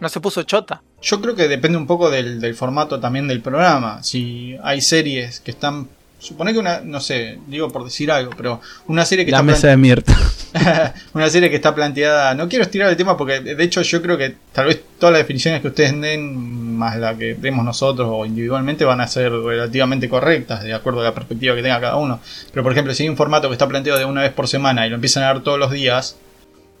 [0.00, 0.82] No se puso chota.
[1.00, 4.02] Yo creo que depende un poco del, del formato también del programa.
[4.02, 5.88] Si hay series que están.
[6.22, 6.80] Supone que una.
[6.80, 10.16] No sé, digo por decir algo, pero una serie que La está mesa de Mirta.
[11.14, 12.32] una serie que está planteada.
[12.36, 15.22] No quiero estirar el tema porque de hecho yo creo que tal vez todas las
[15.22, 20.08] definiciones que ustedes den, más la que demos nosotros o individualmente, van a ser relativamente
[20.08, 22.20] correctas, de acuerdo a la perspectiva que tenga cada uno.
[22.52, 24.86] Pero por ejemplo, si hay un formato que está planteado de una vez por semana
[24.86, 26.16] y lo empiezan a dar todos los días.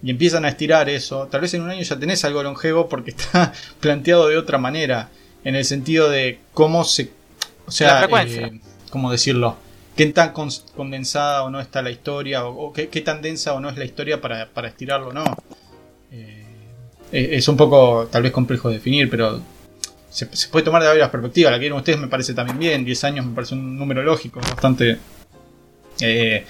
[0.04, 3.10] Y empiezan a estirar eso, tal vez en un año ya tenés algo longevo porque
[3.10, 5.08] está planteado de otra manera.
[5.44, 7.10] En el sentido de cómo se.
[7.66, 8.46] O sea, La frecuencia.
[8.46, 8.60] eh,
[8.92, 9.56] ¿cómo decirlo?
[9.96, 13.76] qué tan condensada o no está la historia, o, qué, tan densa o no es
[13.76, 15.24] la historia para, para estirarlo o no.
[16.10, 16.44] Eh,
[17.12, 19.40] eh, es un poco tal vez complejo de definir, pero
[20.10, 21.52] se, se puede tomar de varias perspectivas.
[21.52, 22.84] La que vieron ustedes me parece también bien.
[22.84, 24.98] 10 años me parece un número lógico, bastante
[26.00, 26.46] eh,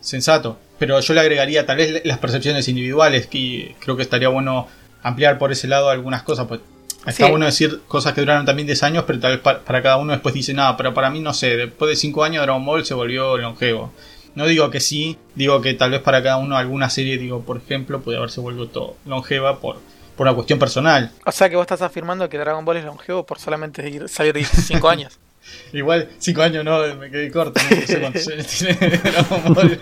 [0.00, 0.58] sensato.
[0.78, 4.68] Pero yo le agregaría tal vez las percepciones individuales, que creo que estaría bueno
[5.02, 6.46] ampliar por ese lado algunas cosas.
[6.46, 6.60] Pues
[7.06, 7.30] está Sí.
[7.30, 10.12] bueno decir cosas que duraron también 10 años, pero tal vez pa- para, cada uno
[10.12, 10.76] después dice nada.
[10.76, 13.92] Pero para mí, no sé, después de 5 años Dragon Ball se volvió longevo.
[14.34, 17.58] No digo que sí, digo que tal vez para cada uno alguna serie, digo, por
[17.58, 19.76] ejemplo, puede haberse vuelto longeva por,
[20.16, 21.10] por una cuestión personal.
[21.26, 24.42] O sea que vos estás afirmando que Dragon Ball es longevo por solamente ir- salir
[24.44, 25.18] 5 años.
[25.72, 29.80] Igual 5 años no, me quedé corto, no sé cuántos años tiene Dragon Ball.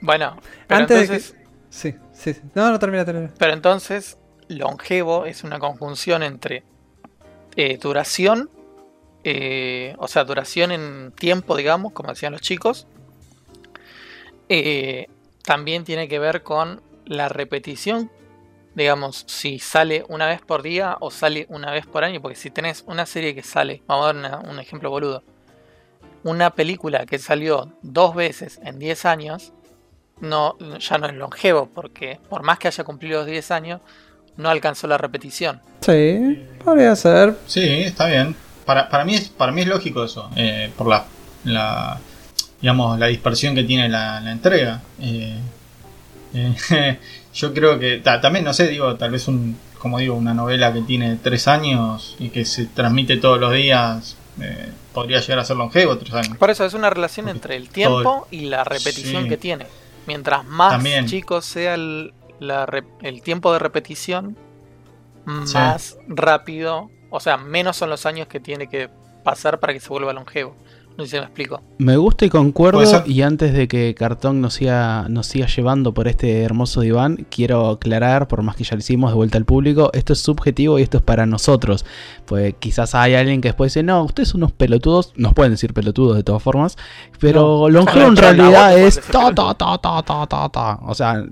[0.00, 1.36] Bueno, pero Antes de que- entonces,
[1.70, 2.40] Sí, sí, sí.
[2.54, 3.30] No, no, termina, termina.
[3.38, 4.18] pero entonces
[4.58, 6.62] longevo es una conjunción entre
[7.56, 8.50] eh, duración,
[9.24, 12.86] eh, o sea, duración en tiempo, digamos, como decían los chicos.
[14.48, 15.08] Eh,
[15.44, 18.10] también tiene que ver con la repetición,
[18.74, 22.50] digamos, si sale una vez por día o sale una vez por año, porque si
[22.50, 25.22] tenés una serie que sale, vamos a dar un ejemplo boludo,
[26.24, 29.52] una película que salió dos veces en 10 años,
[30.20, 33.80] no, ya no es longevo, porque por más que haya cumplido los 10 años,
[34.36, 35.60] no alcanzó la repetición.
[35.80, 37.36] Sí, podría ser.
[37.46, 38.34] Sí, está bien.
[38.64, 41.04] Para, para, mí, es, para mí es lógico eso, eh, por la,
[41.44, 41.98] la,
[42.60, 44.80] digamos, la dispersión que tiene la, la entrega.
[45.00, 45.36] Eh,
[46.34, 46.98] eh,
[47.34, 50.72] yo creo que ta- también, no sé, digo, tal vez un, como digo, una novela
[50.72, 55.44] que tiene tres años y que se transmite todos los días, eh, podría llegar a
[55.44, 56.36] ser longevo tres años.
[56.38, 59.28] Por eso es una relación Porque entre el tiempo todo- y la repetición Sí.
[59.28, 59.66] que tiene.
[60.06, 61.06] Mientras más También.
[61.06, 62.66] chico sea el, la
[63.02, 64.36] el tiempo de repetición,
[65.44, 65.54] Sí.
[65.54, 68.90] más rápido, o sea, menos son los años que tiene que
[69.22, 70.56] pasar para que se vuelva longevo.
[70.98, 71.62] No sé si me explico.
[71.78, 72.82] Me gusta y concuerdo.
[73.06, 77.70] Y antes de que Cartón nos siga, nos siga llevando por este hermoso diván, quiero
[77.70, 80.82] aclarar, por más que ya lo hicimos de vuelta al público, esto es subjetivo y
[80.82, 81.86] esto es para nosotros.
[82.26, 85.14] Pues quizás hay alguien que después dice, no, ustedes son unos pelotudos.
[85.16, 86.76] Nos pueden decir pelotudos de todas formas.
[87.18, 90.78] Pero longevo en realidad es ta, ta, ta, ta, ta, ta, ta.
[90.82, 91.24] O sea,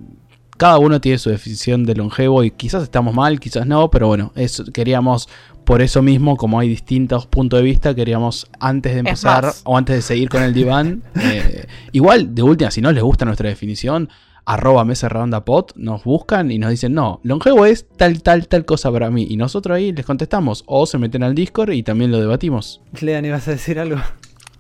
[0.60, 4.30] cada uno tiene su definición de longevo y quizás estamos mal, quizás no, pero bueno,
[4.36, 5.26] eso queríamos,
[5.64, 9.96] por eso mismo, como hay distintos puntos de vista, queríamos antes de empezar o antes
[9.96, 14.10] de seguir con el diván, eh, igual, de última, si no les gusta nuestra definición,
[14.44, 18.66] arroba mesa redonda pot, nos buscan y nos dicen, no, longevo es tal, tal, tal
[18.66, 19.26] cosa para mí.
[19.30, 22.82] Y nosotros ahí les contestamos, o se meten al Discord y también lo debatimos.
[23.00, 23.96] Lean, ibas a decir algo.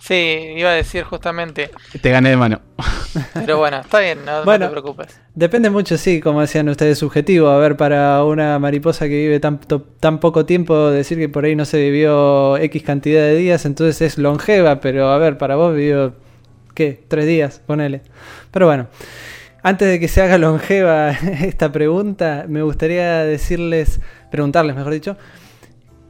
[0.00, 0.14] Sí,
[0.56, 1.70] iba a decir justamente.
[2.00, 2.60] Te gané de mano.
[3.34, 5.20] Pero bueno, está bien, no, te preocupes.
[5.34, 7.48] Depende mucho, sí, como decían ustedes, subjetivo.
[7.48, 11.44] A ver, para una mariposa que vive tan, to- tan poco tiempo, decir que por
[11.44, 15.56] ahí no se vivió X cantidad de días, entonces es longeva, pero a ver, para
[15.56, 16.14] vos vivió,
[16.74, 17.04] ¿qué?
[17.08, 18.00] Tres días, ponele.
[18.50, 18.86] Pero bueno,
[19.62, 21.10] antes de que se haga longeva
[21.42, 25.16] esta pregunta, me gustaría decirles, preguntarles, mejor dicho,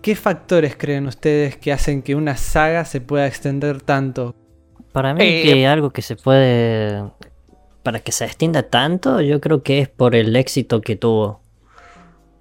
[0.02, 4.34] ¿qué factores creen ustedes que hacen que una saga se pueda extender tanto?
[4.92, 7.04] Para mí Eh, que algo que se puede...
[7.82, 11.40] Para que se extienda tanto, yo creo que es por el éxito que tuvo.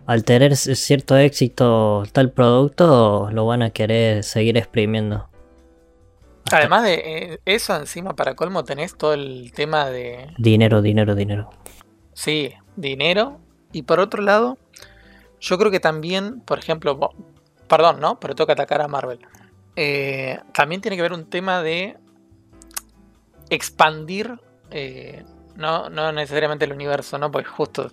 [0.05, 5.29] Al tener cierto éxito tal producto, lo van a querer seguir exprimiendo.
[6.45, 11.15] Hasta- Además de eh, eso, encima para colmo tenés todo el tema de, Dinero, dinero,
[11.15, 11.49] dinero.
[12.13, 13.39] Sí, dinero.
[13.71, 14.57] Y por otro lado,
[15.39, 17.11] yo creo que también, por ejemplo,
[17.69, 18.19] perdón, ¿no?
[18.19, 19.19] Pero toca atacar a Marvel.
[19.77, 21.95] Eh, también tiene que ver un tema de
[23.49, 24.39] expandir,
[24.71, 25.23] eh,
[25.55, 27.31] no, no necesariamente el universo, ¿no?
[27.31, 27.91] Porque justo,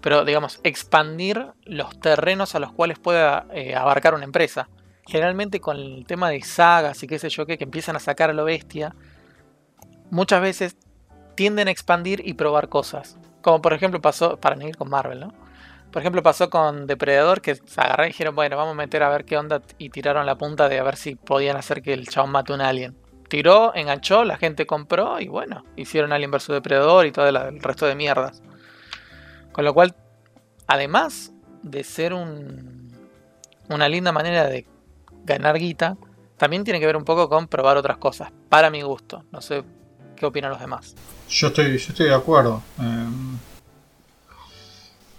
[0.00, 4.68] pero digamos, expandir los terrenos a los cuales pueda eh, abarcar una empresa.
[5.06, 8.30] Generalmente con el tema de sagas y qué sé yo qué, que empiezan a sacar
[8.30, 8.94] a lo bestia,
[10.10, 10.76] muchas veces
[11.34, 13.16] tienden a expandir y probar cosas.
[13.42, 15.41] Como por ejemplo pasó, para no ir con Marvel, ¿no?
[15.92, 19.10] Por ejemplo pasó con Depredador que se agarraron y dijeron, bueno, vamos a meter a
[19.10, 22.08] ver qué onda y tiraron la punta de a ver si podían hacer que el
[22.08, 22.96] chabón mate a un alien.
[23.28, 27.86] Tiró, enganchó, la gente compró y bueno, hicieron Alien vs Depredador y todo el resto
[27.86, 28.42] de mierdas.
[29.52, 29.94] Con lo cual,
[30.66, 32.92] además de ser un,
[33.70, 34.66] una linda manera de
[35.24, 35.96] ganar guita,
[36.36, 39.24] también tiene que ver un poco con probar otras cosas, para mi gusto.
[39.30, 39.62] No sé
[40.16, 40.94] qué opinan los demás.
[41.28, 42.62] Yo estoy, yo estoy de acuerdo.
[42.78, 43.38] Em,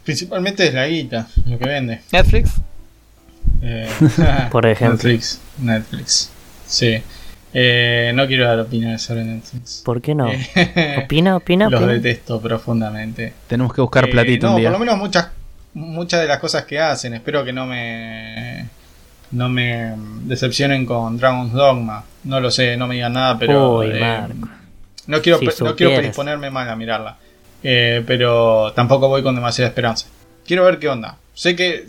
[0.03, 2.01] principalmente es la guita, lo que vende.
[2.11, 2.51] Netflix,
[3.61, 3.89] Eh,
[4.51, 4.95] Por ejemplo.
[5.09, 5.39] Netflix.
[5.59, 6.29] Netflix.
[6.67, 7.01] Sí.
[7.55, 9.81] Eh, no quiero dar opiniones sobre Netflix.
[9.85, 10.27] ¿Por qué no?
[10.31, 11.93] Eh, ¿Opina, opina, Los opina?
[11.93, 13.33] detesto profundamente.
[13.47, 14.69] Tenemos que buscar Eh, platito no, un día.
[14.69, 15.27] por lo menos muchas,
[15.75, 17.13] muchas de las cosas que hacen.
[17.13, 18.67] Espero que no me
[19.31, 22.03] no me decepcionen con Dragon's Dogma.
[22.23, 24.49] No lo sé, no me digan nada, pero Uy, eh, Marco.
[25.07, 27.17] no quiero Si no quiero predisponerme mal a mirarla.
[27.63, 30.07] Eh, pero tampoco voy con demasiada esperanza.
[30.45, 31.17] Quiero ver qué onda.
[31.33, 31.87] Sé que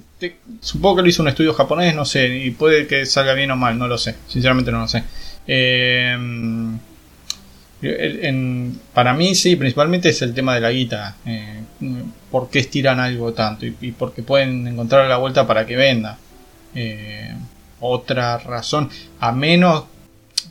[0.60, 3.56] supongo que lo hizo un estudio japonés, no sé, y puede que salga bien o
[3.56, 5.04] mal, no lo sé, sinceramente no lo sé.
[5.46, 6.16] Eh,
[8.94, 11.16] para mí sí, principalmente es el tema de la guita.
[11.26, 11.60] Eh,
[12.30, 13.66] ¿Por qué estiran algo tanto?
[13.66, 16.18] Y, y porque pueden encontrar la vuelta para que venda.
[17.80, 18.88] Otra razón,
[19.20, 19.84] a menos,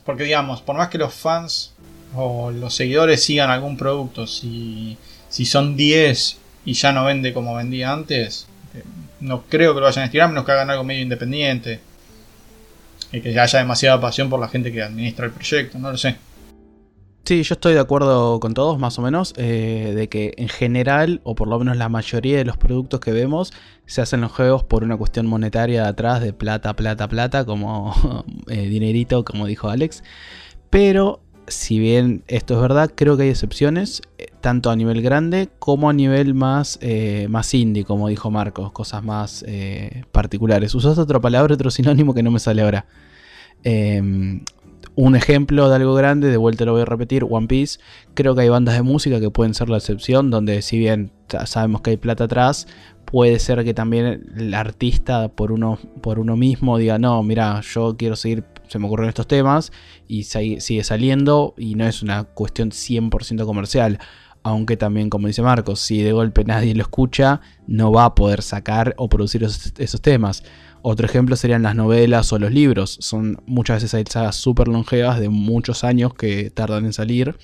[0.05, 1.73] porque digamos, por más que los fans
[2.15, 4.97] o los seguidores sigan algún producto, si,
[5.33, 8.83] si son 10 y ya no vende como vendía antes, eh,
[9.19, 11.79] no creo que lo vayan a estirar, menos que hagan algo medio independiente.
[13.11, 16.17] Y que haya demasiada pasión por la gente que administra el proyecto, no lo sé.
[17.25, 21.19] Sí, yo estoy de acuerdo con todos, más o menos, eh, de que en general,
[21.23, 23.53] o por lo menos la mayoría de los productos que vemos,
[23.87, 28.23] se hacen los juegos por una cuestión monetaria de atrás, de plata, plata, plata, como
[28.49, 30.03] eh, dinerito, como dijo Alex.
[30.69, 34.03] Pero, si bien esto es verdad, creo que hay excepciones,
[34.43, 39.01] tanto a nivel grande como a nivel más, eh, más indie, como dijo Marcos, cosas
[39.01, 40.75] más eh, particulares.
[40.75, 42.85] Usaste otra palabra, otro sinónimo que no me sale ahora.
[43.63, 44.43] Em,
[44.95, 47.79] un ejemplo de algo grande, de vuelta lo voy a repetir, One Piece.
[48.15, 51.45] Creo que hay bandas de música que pueden ser la excepción, donde si bien sa-
[51.45, 52.67] sabemos que hay plata atrás,
[53.05, 57.95] puede ser que también el artista por uno, por uno mismo diga, no, mira, yo
[57.97, 59.71] quiero seguir, se me ocurren estos temas,
[60.07, 63.99] y sigue saliendo, y no es una cuestión 100% comercial.
[64.43, 68.41] Aunque también, como dice Marcos, si de golpe nadie lo escucha, no va a poder
[68.41, 70.43] sacar o producir esos, temas.
[70.81, 72.97] Otro ejemplo serían las novelas o los libros.
[72.99, 77.37] Son muchas veces hay sagas súper longevas de muchos años que tardan en salir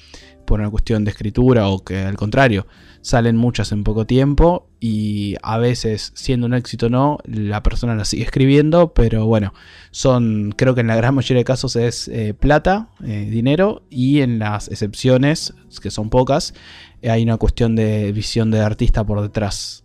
[0.50, 2.66] por una cuestión de escritura o que al contrario
[3.02, 7.94] salen muchas en poco tiempo y a veces siendo un éxito o no la persona
[7.94, 9.54] la sigue escribiendo pero bueno
[9.92, 14.22] son creo que en la gran mayoría de casos es eh, plata eh, dinero y
[14.22, 16.56] en las excepciones que son pocas
[17.04, 19.84] hay una cuestión de visión de artista por detrás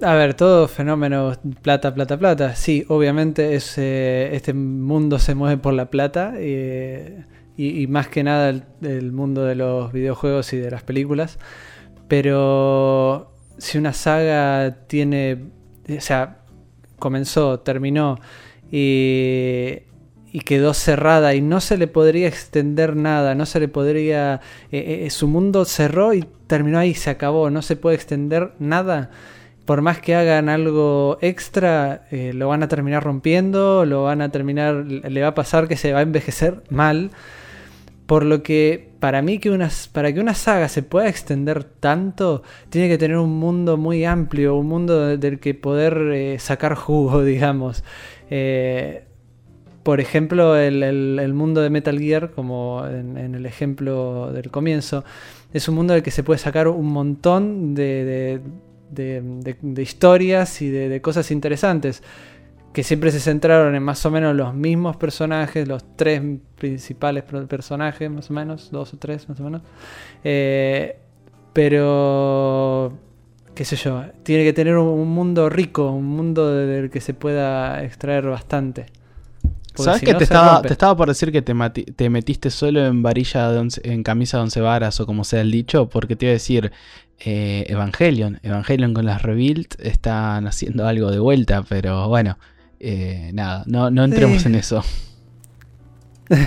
[0.00, 2.54] A ver, todo fenómeno plata, plata, plata.
[2.56, 7.24] Sí, obviamente es, eh, este mundo se mueve por la plata eh,
[7.56, 11.38] y, más que nada el, el mundo de los videojuegos y de las películas.
[12.08, 15.44] Pero si una saga tiene,
[15.88, 16.38] o sea,
[16.98, 18.18] comenzó, terminó
[18.70, 19.82] y,
[20.32, 24.40] y quedó cerrada y no se le podría extender nada, no se le podría...
[24.72, 29.10] eh, eh, su mundo cerró y terminó ahí, se acabó, no se puede extender nada
[29.64, 34.30] por más que hagan algo extra, eh, lo van a terminar rompiendo, lo van a
[34.32, 37.12] terminar, le va a pasar que se va a envejecer mal.
[38.06, 42.42] Por lo que para mí que una, para que una saga se pueda extender tanto,
[42.68, 47.22] tiene que tener un mundo muy amplio, un mundo de- del que poder sacar jugo,
[47.24, 47.84] digamos.
[48.30, 49.04] Eh,
[49.82, 55.04] por ejemplo, el, mundo de Metal Gear, como en, en el ejemplo del comienzo,
[55.52, 58.40] es un mundo del que se puede sacar un montón de, de-
[59.22, 62.02] de- de- historias y de, cosas interesantes
[62.72, 66.22] que siempre se centraron en más o menos los mismos personajes, los tres
[66.56, 69.62] principales personajes, más o menos, dos o tres más o menos.
[70.24, 70.96] Eh,
[71.52, 72.92] pero,
[73.54, 77.00] qué sé yo, tiene que tener un, un mundo rico, un mundo de- del que
[77.00, 78.86] se pueda extraer bastante.
[79.74, 80.68] Porque ¿Sabes si que no, te, estaba, rompe.
[80.68, 84.42] te estaba por decir que te, metiste solo en varilla de once- en camisa de
[84.44, 85.88] once varas o como sea el dicho?
[85.88, 86.72] Porque te iba a decir
[87.20, 88.38] eh, Evangelion.
[88.42, 92.38] Evangelion con las Rebuild están haciendo algo de vuelta, pero bueno,
[92.80, 94.48] eh, nada, no, no entremos Sí.
[94.48, 94.82] en eso.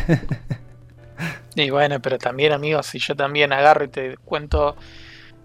[1.56, 4.76] Y bueno, pero también, amigos, si yo también agarro y te cuento,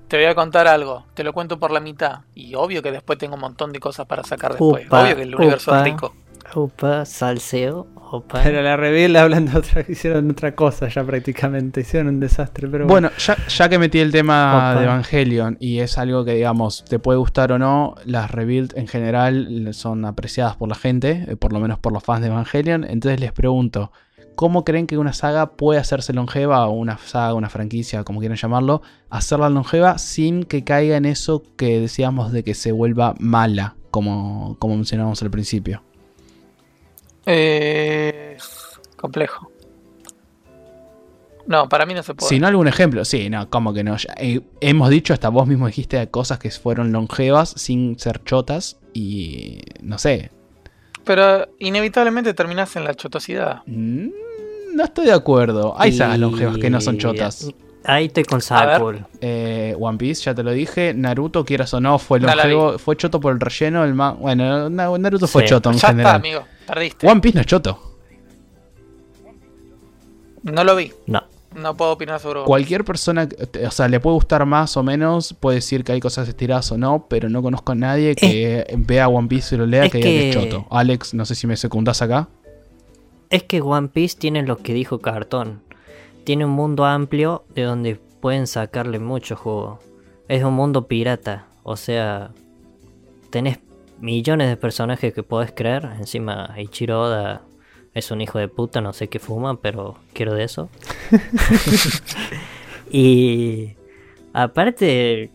[0.09, 2.21] te voy a contar algo, te lo cuento por la mitad.
[2.35, 4.87] Y obvio que después tengo un montón de cosas para sacar después.
[4.87, 6.15] Upa, obvio que el universo es rico.
[6.55, 7.87] Opa, salseo.
[8.13, 8.43] Opa.
[8.43, 12.87] Pero la Reveal hablan de otra, hicieron otra cosa ya prácticamente, hicieron un desastre, pero
[12.87, 14.81] Bueno, ya, ya que metí el tema Opa.
[14.81, 18.89] de Evangelion y es algo que, digamos, te puede gustar o no, las Rebuild en
[18.89, 22.85] general son apreciadas por la gente, eh, por lo menos por los fans de Evangelion.
[22.85, 23.93] Entonces les pregunto,
[24.35, 28.37] ¿cómo creen que una saga puede hacerse longeva, o una saga, una franquicia, como quieran
[28.37, 33.77] llamarlo, hacerla longeva sin que caiga en eso que decíamos de que se vuelva mala,
[33.93, 35.83] como, como mencionábamos al principio?
[37.27, 38.37] Eh,
[38.97, 39.51] complejo.
[41.47, 42.29] No, para mí no se puede.
[42.29, 43.05] Si no, algún ejemplo.
[43.05, 43.97] Sí, no, como que no.
[43.97, 48.23] Ya, eh, hemos dicho, hasta vos mismo dijiste de cosas que fueron longevas sin ser
[48.25, 48.79] chotas.
[48.93, 50.31] Y no sé.
[51.05, 53.63] Pero inevitablemente terminás en la chotosidad.
[53.67, 54.09] mm,
[54.75, 55.75] No estoy de acuerdo.
[55.79, 57.51] Hay sagas Y- longevas que no son chotas.
[57.83, 58.41] Ahí estoy con.
[59.21, 60.93] Eh, One Piece, ya te lo dije.
[60.95, 62.79] Naruto, quieras o no, fue longevo.
[62.79, 63.83] Fue choto por el relleno.
[63.85, 65.49] El ma- bueno, Na- Naruto fue Sí.
[65.49, 66.15] choto en ya está, general.
[66.17, 66.45] amigo.
[66.73, 67.07] Perdiste.
[67.09, 67.79] One Piece no es choto.
[70.43, 70.93] No lo vi.
[71.07, 71.23] No.
[71.55, 72.47] no puedo opinar sobre One Piece.
[72.49, 76.01] Cualquier persona, que- o sea, le puede gustar más o menos, puede decir que hay
[76.01, 79.67] cosas estiradas o no, pero no conozco a nadie que vea One Piece y lo
[79.67, 80.67] lea es que diga que es que- choto.
[80.71, 82.29] Alex, no sé si me secundás acá.
[83.29, 85.63] Es que One Piece tiene lo que dijo Cartón.
[86.25, 89.79] Tiene un mundo amplio de donde pueden sacarle mucho jugo.
[90.29, 91.47] Es un mundo pirata.
[91.63, 92.31] O sea,
[93.31, 93.59] tenés
[94.01, 95.89] millones de personajes que podés creer.
[95.99, 97.43] Encima, Ichiro Oda
[97.95, 100.69] es un hijo de puta, no sé qué fuma, pero quiero de eso.
[102.91, 103.75] y
[104.33, 105.31] aparte,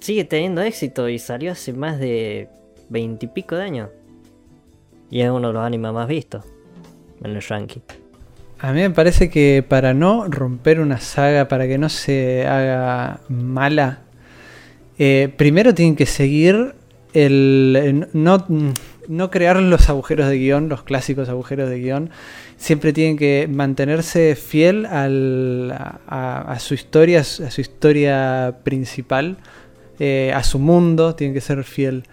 [0.00, 2.48] sigue teniendo éxito y salió hace más de
[2.88, 3.90] veintipico de años.
[5.10, 6.44] Y es uno de los animes más vistos
[7.22, 7.80] en el ranking.
[8.60, 13.20] A mí me parece que para no romper una saga, para que no se haga
[13.28, 14.00] mala,
[14.98, 16.74] eh, primero tienen que seguir
[17.14, 17.76] el.
[17.78, 18.44] eh, No,
[19.08, 22.10] no crear los agujeros de guion, los clásicos agujeros de guion.
[22.58, 25.72] Siempre tienen que mantenerse fiel al-
[26.06, 29.38] a, su historia, a su historia principal,
[29.98, 32.04] eh, a su mundo, tienen que ser fiel.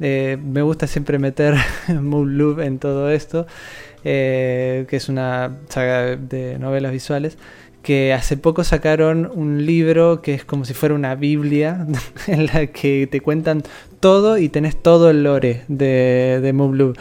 [0.00, 1.54] Eh, me gusta siempre meter
[2.00, 3.46] Moon Loop en todo esto,
[4.02, 7.38] que es una saga de novelas visuales,
[7.84, 11.86] que hace poco sacaron un libro que es como si fuera una Biblia,
[12.26, 13.62] en la que te cuentan
[14.00, 16.96] todo y tenés todo el lore de, de Moon Loop.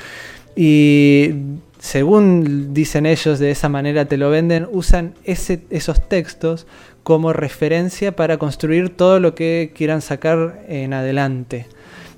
[0.56, 1.32] Y
[1.80, 6.68] según dicen ellos, de esa manera te lo venden, usan ese, esos textos
[7.02, 11.66] como referencia para construir todo lo que quieran sacar en adelante.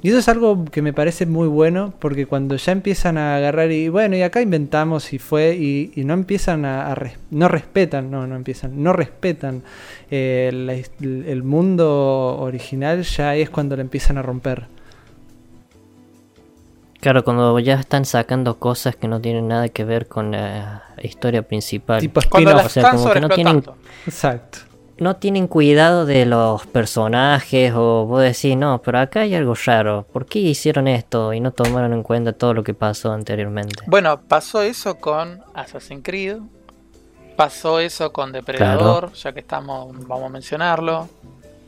[0.06, 3.72] Y eso es algo que me parece muy bueno porque cuando ya empiezan a agarrar
[3.72, 7.48] y bueno, y acá inventamos y fue y, y no empiezan a, a res- no
[7.48, 9.64] respetan, no, no empiezan, no respetan
[10.12, 14.68] eh, la el mundo original ya es cuando lo empiezan a romper.
[17.00, 21.42] Claro, cuando ya están sacando cosas que no tienen nada que ver con la historia
[21.42, 22.00] principal.
[22.00, 23.64] Tipo Cuando las o sea, como que no tienen-.
[24.06, 24.60] Exacto.
[24.98, 30.06] No tienen cuidado de los personajes o vos decís, no, pero acá hay algo raro.
[30.12, 33.76] ¿Por qué hicieron esto y no tomaron en cuenta todo lo que pasó anteriormente?
[33.88, 36.38] Bueno, pasó eso con Assassin's Creed.
[37.36, 41.10] Pasó eso con Depredador, ya que estamos, vamos a mencionarlo.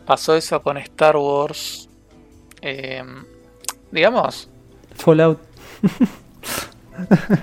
[0.05, 1.89] Pasó eso con Star Wars.
[2.61, 3.03] Eh,
[3.91, 4.49] digamos,
[4.95, 5.39] Fallout.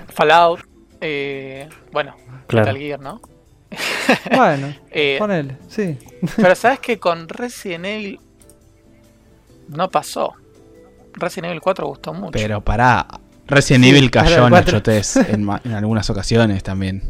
[0.09, 0.61] Fallout.
[1.01, 2.15] eh, bueno,
[2.47, 2.65] Claro.
[2.67, 3.21] Metal Gear, ¿no?
[4.35, 5.97] Bueno, Eh, ponele, sí.
[6.35, 8.19] pero sabes que con Resident Evil
[9.69, 10.33] no pasó.
[11.13, 12.31] Resident Evil 4 gustó mucho.
[12.31, 13.07] Pero pará,
[13.47, 14.59] Resident Sí, Evil para cayó en la
[15.29, 17.01] en, en algunas ocasiones también.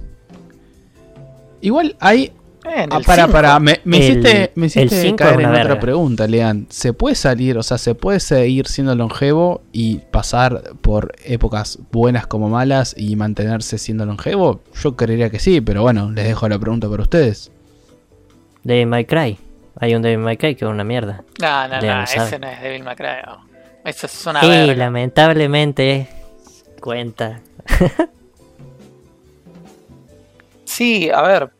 [1.61, 2.32] Igual hay
[2.68, 3.32] Eh, Ah, para, 5.
[3.32, 6.68] para, me, me El- hiciste, me hiciste caer en otra pregunta, Lean.
[6.70, 12.28] ¿Se puede salir, o sea, se puede seguir siendo longevo y pasar por épocas buenas
[12.28, 14.61] como malas y mantenerse siendo longevo?
[14.82, 17.51] Yo creería que sí, pero bueno, les dejo la pregunta para ustedes.
[18.63, 19.38] Devil May Cry.
[19.80, 21.24] Hay un Devil May Cry que es una mierda.
[21.41, 22.28] No, no, no, sabe.
[22.28, 23.07] ese no es Devil May Cry.
[23.26, 23.45] no.
[23.86, 24.74] Eso es una y verga.
[24.76, 26.07] lamentablemente
[26.82, 27.41] cuenta.
[30.66, 31.51] Sí, a ver.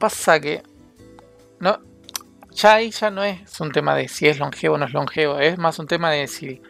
[0.00, 0.62] Pasa que.
[1.60, 1.78] No.
[2.52, 5.38] Ya ahí ya no es un tema de si es longevo o no es longevo.
[5.38, 6.60] Es más un tema de si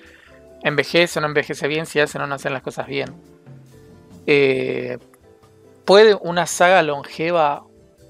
[0.62, 3.14] envejece o no envejece bien, si hacen o no hacen las cosas bien.
[4.26, 4.98] Eh,
[5.84, 7.64] ¿Puede una saga longeva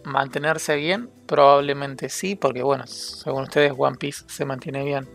[0.05, 1.11] mantenerse bien?
[1.27, 5.07] Probablemente sí, porque bueno, según ustedes One Piece se mantiene bien.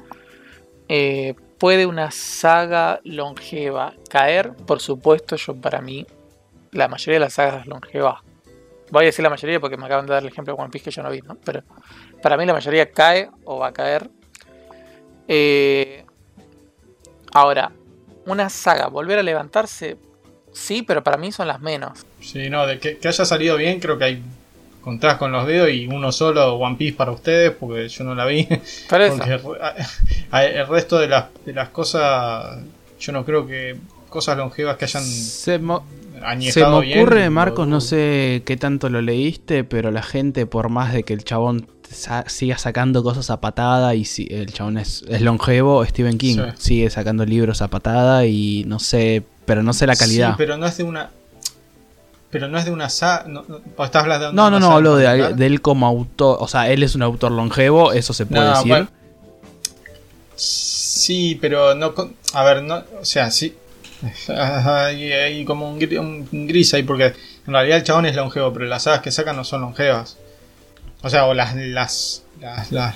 [0.88, 4.54] Eh, ¿Puede una saga longeva caer?
[4.54, 6.06] Por supuesto, yo para mí
[6.72, 8.22] la mayoría de las sagas longevas.
[8.92, 10.86] Voy a decir la mayoría porque me acaban de dar el ejemplo de One Piece
[10.86, 11.36] que yo no vi, ¿no?
[11.44, 11.64] Pero
[12.22, 14.10] para mí la mayoría cae o va a caer.
[15.28, 16.06] Eh,
[17.34, 17.72] ahora,
[18.26, 19.98] una saga, volver a levantarse,
[20.54, 22.06] sí, pero para mí son las menos.
[22.22, 24.24] Sí, no, de que, que haya salido bien, creo que hay
[24.86, 28.26] contás con los dedos y uno solo One Piece para ustedes, porque yo no la
[28.26, 28.48] vi.
[28.88, 29.40] Porque
[30.32, 32.60] el, resto de las, de las cosas,
[33.00, 33.78] yo no creo que
[34.10, 35.84] cosas longevas que hayan Se, mo-
[36.52, 36.66] se me
[37.00, 41.14] ocurre, Marcos, no sé qué tanto lo leíste, pero la gente, por más de que
[41.14, 45.86] el chabón sa- siga sacando cosas a patada y si el chabón es, es longevo,
[45.86, 46.54] Stephen King Sí.
[46.58, 50.30] sigue sacando libros a patada y no sé, pero no sé la calidad.
[50.32, 51.10] Sí, pero no es de una.
[52.32, 53.26] Pero no es de una saga.
[53.30, 56.38] No, no, ¿o estás hablando No, no, no, hablo de, él como autor.
[56.42, 58.68] O sea, él es un autor longevo, eso se puede decir.
[58.68, 58.88] bueno.
[60.36, 61.94] Sí, pero no.
[62.34, 62.84] A ver, no.
[63.00, 63.56] O sea, sí.
[64.30, 67.06] Hay, hay como un, gri- un gris ahí, porque
[67.48, 70.18] en realidad el chabón es longevo, pero las sagas que sacan no son longevas.
[71.02, 71.56] O sea, o las.
[71.56, 72.96] las, las, las-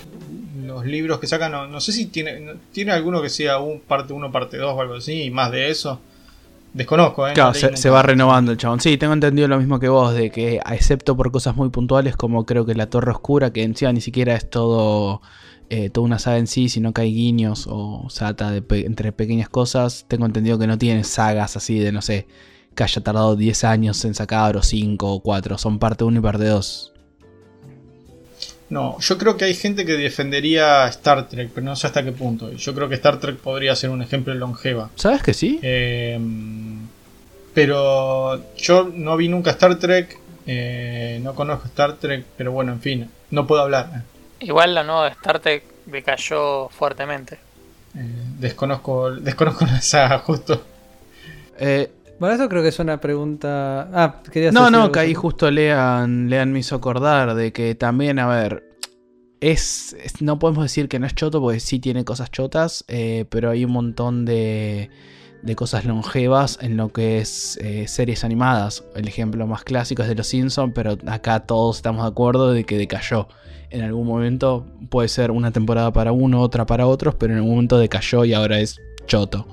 [0.65, 4.13] los libros que sacan, no, no sé si tiene, tiene alguno que sea un parte
[4.13, 5.99] 1, parte 2 o algo así, y más de eso.
[6.73, 7.33] Desconozco, ¿eh?
[7.33, 8.79] Claro, No se, va renovando el chabón.
[8.79, 12.45] Sí, tengo entendido lo mismo que vos, de que excepto por cosas muy puntuales como
[12.45, 15.21] creo que la Torre Oscura, que encima ni siquiera es todo
[15.69, 18.07] eh, toda una saga en sí, sino que hay guiños o
[18.51, 22.27] de pe- entre pequeñas cosas, tengo entendido que no tiene sagas así de, no sé,
[22.75, 26.21] que haya tardado 10 años en sacar o 5 o 4, son parte 1 y
[26.21, 26.93] parte 2.
[28.69, 32.11] No, yo creo que hay gente que defendería Star Trek, pero no sé hasta qué
[32.11, 32.51] punto.
[32.53, 34.91] Yo creo que Star Trek podría ser un ejemplo de longeva.
[34.95, 35.59] ¿Sabes que sí?
[35.63, 36.19] Eh,
[37.53, 42.79] pero yo no vi nunca Star Trek, eh, no conozco Star Trek, pero bueno, en
[42.81, 44.03] fin, no puedo hablar.
[44.41, 47.39] Igual la nueva de Star Trek decayó fuertemente.
[47.95, 47.99] Eh,
[48.39, 50.63] desconozco, desconozco la saga justo.
[51.59, 53.89] Eh, Bueno, eso creo que es una pregunta.
[53.93, 58.19] Ah, querías No, no, que ahí justo Lean, Lean me hizo acordar de que también,
[58.19, 58.63] a ver,
[59.41, 63.25] es, es- no podemos decir que no es choto porque sí tiene cosas chotas, eh,
[63.29, 64.89] pero hay un montón de,
[65.41, 68.83] de cosas longevas en lo que es eh, series animadas.
[68.95, 72.65] El ejemplo más clásico es de Los Simpsons, pero acá todos estamos de acuerdo de
[72.65, 73.27] que decayó.
[73.71, 77.51] En algún momento puede ser una temporada para uno, otra para otros, pero en algún
[77.51, 79.45] momento decayó y ahora es choto.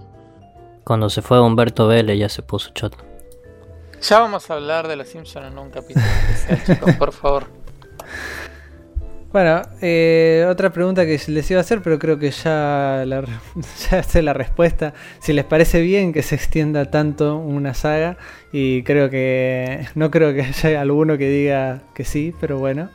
[0.84, 2.98] Cuando se fue Humberto Vélez ya se puso choto.
[4.00, 7.46] Ya vamos a hablar de los Simpsons en un capítulo especial, chicos, por favor.
[9.32, 13.22] Bueno, eh, otra pregunta que les iba a hacer, pero creo que ya, la,
[13.90, 14.94] ya sé la respuesta.
[15.18, 18.16] Si les parece bien que se extienda tanto una saga,
[18.52, 22.88] y creo que no creo que haya alguno que diga que sí, pero bueno.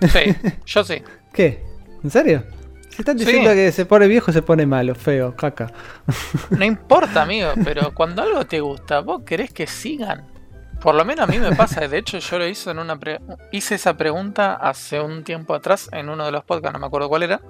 [0.00, 0.34] Sí,
[0.66, 1.02] yo sí.
[1.32, 1.62] ¿Qué?
[2.04, 2.44] ¿En serio?
[2.90, 3.24] Si están Sí.
[3.24, 5.72] diciendo que se pone viejo, se pone malo, feo, caca.
[6.50, 10.26] No importa, amigo, pero cuando algo te gusta, vos querés que sigan.
[10.80, 13.20] Por lo menos a mí me pasa, de hecho yo lo hice en una pre-
[13.50, 17.08] hice esa pregunta hace un tiempo atrás en uno de los podcasts, no me acuerdo
[17.08, 17.40] cuál era.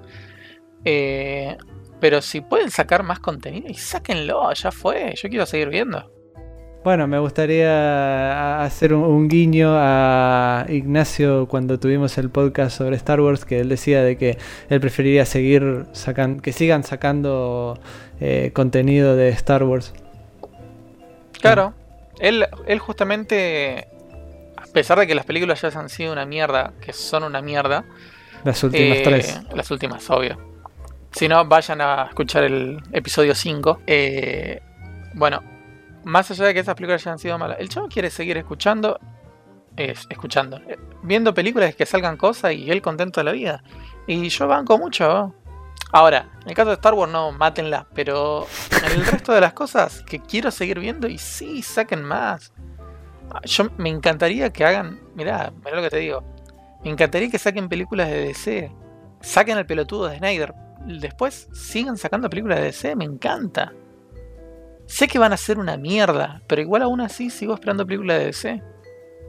[0.84, 1.56] Eh,
[2.00, 6.10] pero si pueden sacar más contenido y sáquenlo, ya fue, yo quiero seguir viendo.
[6.84, 13.20] Bueno, me gustaría hacer un, un guiño a Ignacio cuando tuvimos el podcast sobre Star
[13.20, 14.38] Wars, que él decía de que
[14.70, 17.78] él preferiría seguir sacan que sigan sacando
[18.20, 19.92] eh, contenido de Star Wars.
[21.40, 21.74] Claro,
[22.20, 23.88] él, él justamente,
[24.56, 27.84] a pesar de que las películas ya han sido una mierda, que son una mierda,
[28.44, 29.40] Las últimas Eh, tres.
[29.54, 30.38] Las últimas, obvio.
[31.10, 33.80] Si no, vayan a escuchar el episodio 5.
[33.86, 34.60] Eh,
[35.14, 35.42] bueno,
[36.08, 38.98] más allá de que esas películas ya han sido malas, el chavo quiere seguir escuchando,
[39.76, 43.62] es, escuchando, eh, viendo películas que salgan cosas y él contento de la vida.
[44.06, 45.34] Y yo banco mucho.
[45.92, 48.46] Ahora, en el caso de Star Wars no, mátenla, pero
[48.84, 52.52] en el resto de las cosas que quiero seguir viendo y sí, saquen más.
[53.30, 56.24] Ah, Yo me encantaría que hagan, mirá, mirá lo que te digo,
[56.84, 58.72] me encantaría que saquen películas de DC.
[59.20, 60.54] Saquen el pelotudo de Snyder.
[60.86, 62.96] Después sigan sacando películas de DC.
[62.96, 63.72] Me encanta.
[64.88, 66.42] Sé que van a ser una mierda.
[66.48, 68.62] Pero igual aún así sigo esperando películas de DC.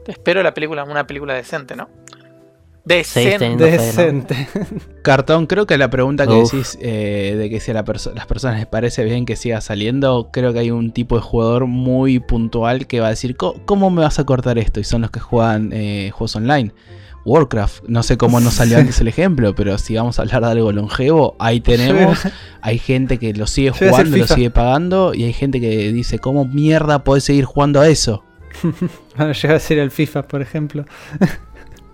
[0.08, 1.88] Espero la película, una película decente, ¿no?
[2.84, 3.56] Decente.
[3.56, 4.48] Decente.
[5.02, 6.50] Cartón, creo que la pregunta que Uf.
[6.50, 9.60] decís eh, de que si a la perso- las personas les parece bien que siga
[9.60, 13.60] saliendo, creo que hay un tipo de jugador muy puntual que va a decir, "Co-
[13.66, 14.80] ¿cómo me vas a cortar esto?
[14.80, 16.72] Y son los que juegan eh, juegos online.
[17.24, 20.50] Warcraft, no sé cómo no salió antes el ejemplo, pero si vamos a hablar de
[20.52, 22.20] algo longevo, ahí tenemos.
[22.62, 26.44] Hay gente que lo sigue jugando, lo sigue pagando, y hay gente que dice, ¿cómo
[26.44, 28.24] mierda podés seguir jugando a eso?
[29.16, 30.86] Bueno, llega a ser el FIFA, por ejemplo.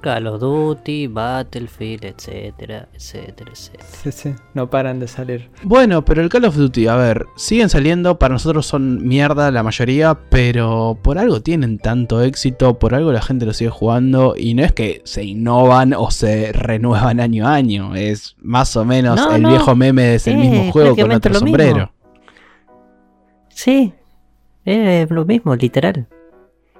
[0.06, 3.84] Call of Duty, Battlefield, etcétera, etcétera, etcétera.
[4.04, 5.50] Sí, sí, no paran de salir.
[5.64, 9.64] Bueno, pero el Call of Duty, a ver, siguen saliendo, para nosotros son mierda la
[9.64, 14.54] mayoría, pero por algo tienen tanto éxito, por algo la gente lo sigue jugando, y
[14.54, 19.16] no es que se innovan o se renuevan año a año, es más o menos
[19.16, 19.48] No, el no.
[19.48, 21.46] viejo meme es el Eh, mismo juego con otro mismo.
[21.48, 21.90] sombrero.
[23.48, 23.92] Sí,
[24.64, 26.06] es lo mismo, literal.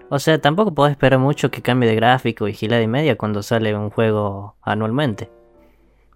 [0.09, 3.43] O sea, tampoco podés esperar mucho que cambie de gráfico y gilada y media cuando
[3.43, 5.31] sale un juego anualmente.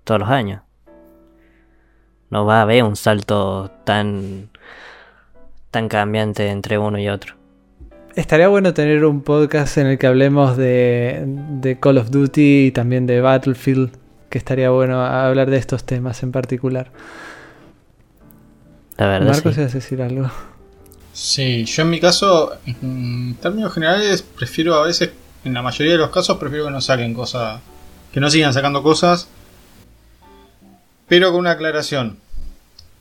[0.05, 0.63] Todos los años.
[2.31, 4.51] No va a haber un salto tan
[5.71, 7.35] tan cambiante entre uno y otro.
[8.17, 12.71] Estaría bueno tener un podcast en el que hablemos de, de Call of Duty y
[12.73, 13.97] también de Battlefield,
[14.29, 16.91] que estaría bueno hablar de estos temas en particular.
[18.97, 19.61] La verdad Marcos, sí.
[19.63, 20.29] decir algo.
[21.13, 25.11] Sí, yo en mi caso, en términos generales, prefiero a veces,
[25.45, 27.61] en la mayoría de los casos, prefiero que no saquen cosas,
[28.13, 29.29] que no sigan sacando cosas,
[31.09, 32.19] pero con una aclaración.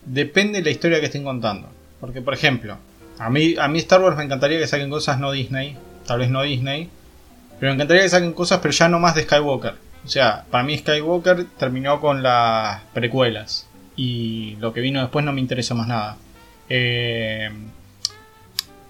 [0.03, 1.70] Depende de la historia que estén contando.
[1.99, 2.78] Porque, por ejemplo,
[3.20, 6.30] a mí, a mí Star Wars me encantaría que saquen cosas no Disney, tal vez
[6.30, 6.89] no Disney,
[7.60, 9.76] pero me encantaría que saquen cosas, pero ya no más de Skywalker.
[10.05, 13.68] O sea, para mí Skywalker terminó con las precuelas.
[13.95, 16.18] Y lo que vino después no me interesa más nada.
[16.70, 17.49] Eh,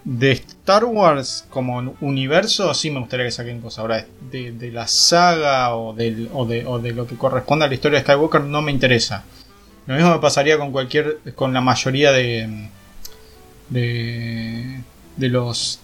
[0.10, 3.80] de Star Wars como universo, sí me gustaría que saquen cosas.
[3.80, 7.68] Ahora, de, de la saga o, del, o, de, o de lo que corresponde a
[7.68, 9.24] la historia de Skywalker no me interesa.
[9.86, 11.20] Lo mismo me pasaría con cualquier.
[11.36, 12.70] con la mayoría de.
[13.70, 14.82] de.
[15.16, 15.80] de los.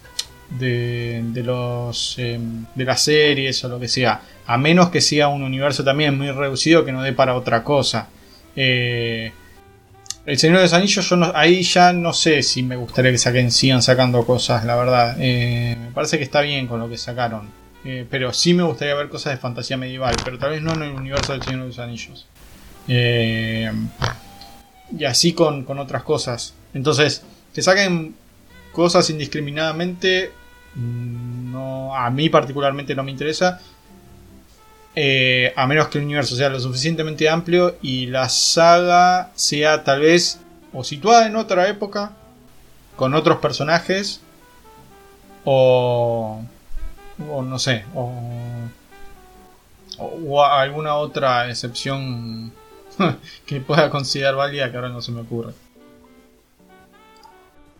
[0.57, 1.21] de.
[1.27, 2.17] de los.
[2.17, 4.21] em, de las series o lo que sea.
[4.47, 8.09] A menos que sea un universo también muy reducido que no dé para otra cosa.
[8.55, 9.31] Eh,
[10.25, 13.17] el Señor de los Anillos, yo no- ahí ya no sé si me gustaría que
[13.17, 15.15] saquen, sigan sacando cosas, la verdad.
[15.19, 17.49] Eh, me parece que está bien con lo que sacaron.
[17.83, 20.81] Eh, pero sí me gustaría ver cosas de fantasía medieval, pero tal vez no en
[20.83, 22.25] el universo del Señor de los Anillos.
[22.87, 23.71] Eh,
[24.97, 26.53] y así con, con otras cosas.
[26.73, 27.23] Entonces,
[27.53, 28.15] que saquen
[28.71, 30.31] cosas indiscriminadamente,
[30.75, 33.61] mm, no, a mí particularmente no me interesa.
[34.97, 39.99] Eh, a menos que el universo sea lo suficientemente amplio y la saga sea tal
[39.99, 40.39] vez
[40.71, 42.13] o situada en otra época,
[42.95, 44.21] con otros personajes,
[45.43, 46.41] o,
[47.29, 48.11] o no sé, o,
[49.97, 52.51] o- alguna otra excepción
[53.45, 55.53] que pueda considerar válida que ahora no se me ocurre.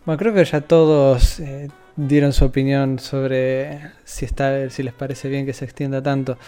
[0.04, 5.28] Bueno, creo que ya todos eh, dieron su opinión sobre si está, si les parece
[5.28, 6.38] bien que se extienda tanto.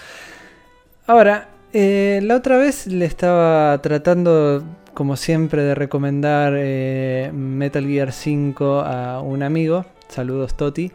[1.08, 8.12] Ahora, eh, la otra vez le estaba tratando, como siempre, de recomendar eh, Metal Gear
[8.12, 9.86] 5 a un amigo.
[10.08, 10.92] Saludos, Toti.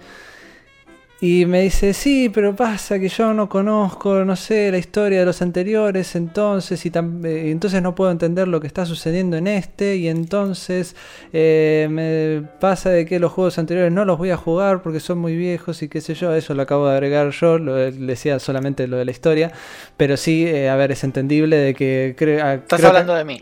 [1.26, 5.26] Y me dice, sí, pero pasa que yo no conozco, no sé, la historia de
[5.26, 9.96] los anteriores, entonces, y eh, entonces no puedo entender lo que está sucediendo en este,
[9.96, 10.98] y entonces
[11.32, 15.20] eh, me pasa de que los juegos anteriores no los voy a jugar porque son
[15.20, 18.38] muy viejos y qué sé yo, eso lo acabo de agregar yo, lo le decía
[18.40, 19.54] solamente lo de la historia,
[19.96, 23.24] pero sí, eh, a ver, es entendible de que ah, Estás creo que- hablando de
[23.24, 23.42] mí.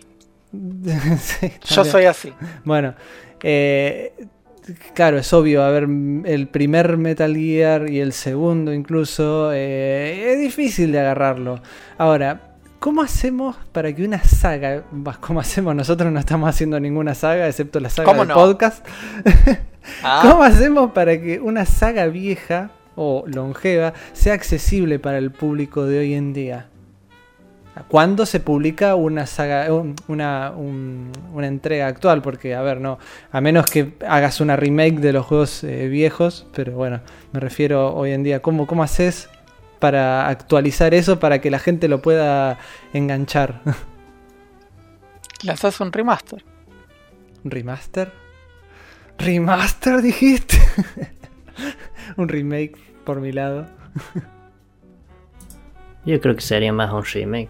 [1.20, 2.32] Sí, Yo soy así.
[2.64, 2.94] Bueno,
[3.42, 4.14] eh,
[4.94, 10.40] claro, es obvio, a ver, el primer Metal Gear y el segundo incluso, eh, es
[10.40, 11.62] difícil de agarrarlo.
[11.98, 14.84] Ahora, ¿cómo hacemos para que una saga,
[15.20, 15.76] ¿cómo hacemos?
[15.76, 18.36] Nosotros no estamos haciendo ninguna saga, excepto la saga ¿Cómo del no?
[18.36, 18.86] podcast.
[20.04, 25.86] Ah, ¿Cómo hacemos para que una saga vieja o longeva sea accesible para el público
[25.86, 26.68] de hoy en día?
[27.88, 32.22] ¿Cuándo se publica una saga, un- una, un- una entrega actual?
[32.22, 33.00] Porque, a ver, no,
[33.32, 37.00] a menos que hagas una remake de los juegos eh, viejos, pero bueno,
[37.32, 39.30] me refiero hoy en día, ¿cómo, cómo haces
[39.80, 42.60] para actualizar eso para que la gente lo pueda
[42.94, 43.62] enganchar?
[45.44, 46.44] lanzás un remaster.
[47.44, 48.12] ¿Remaster?
[49.18, 50.60] ¿Remaster dijiste?
[52.18, 53.66] un remake por mi lado.
[56.06, 57.50] Yo creo que sería más un remake.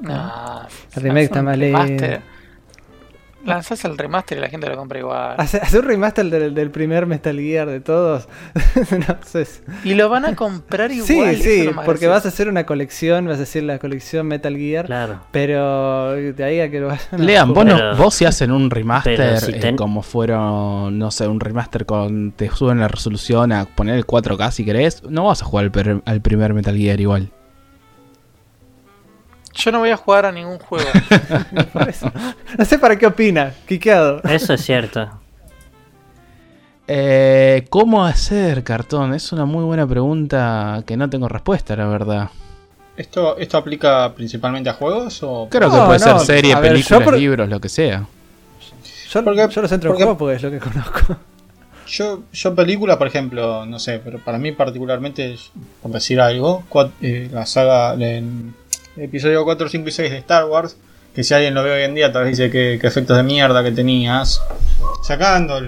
[0.00, 1.58] No, El remake está mal.
[3.44, 5.36] Lanzás el remaster y la gente lo compra igual.
[5.38, 8.26] Hace, hace un remaster del, del primer Metal Gear de todos.
[9.08, 9.46] no sé.
[9.84, 11.36] Y lo van a comprar igual.
[11.36, 14.86] Sí, sí, porque vas a hacer una colección, vas a decir la colección Metal Gear.
[14.86, 15.20] Claro.
[15.30, 17.66] Pero de ahí a que lo vayan a Lean, vos, jugar.
[17.68, 22.32] no- Pero- vos si hacen un remaster eh, como fueron, no sé, un remaster con.
[22.32, 25.70] Te suben la resolución a poner el 4K si querés, no vas a jugar
[26.04, 27.30] al primer Metal Gear igual.
[29.56, 30.88] Yo no voy a jugar a ningún juego.
[32.58, 34.22] No sé para qué opina, quiqueado.
[34.24, 35.10] Eso es cierto.
[36.88, 39.12] Eh, ¿Cómo hacer cartón?
[39.14, 42.30] Es una muy buena pregunta que no tengo respuesta, la verdad.
[42.96, 45.22] ¿Esto, ¿Esto aplica principalmente a juegos?
[45.22, 45.48] O...
[45.50, 48.06] Creo que puede no, ser serie, a películas, por- libros, lo que sea.
[49.10, 51.16] Yo, Porque- yo lo centro en porque- juego porque es lo que conozco.
[51.88, 55.36] Yo, yo película, por ejemplo, no sé, pero para mí particularmente,
[55.82, 56.64] por decir algo,
[57.00, 58.52] eh, la saga, el
[58.96, 60.76] episodio 4, 5 y 6 de Star Wars,
[61.14, 63.62] que si alguien lo ve hoy en día tal vez dice que, efectos de mierda
[63.62, 64.40] que tenías,
[65.02, 65.60] sacando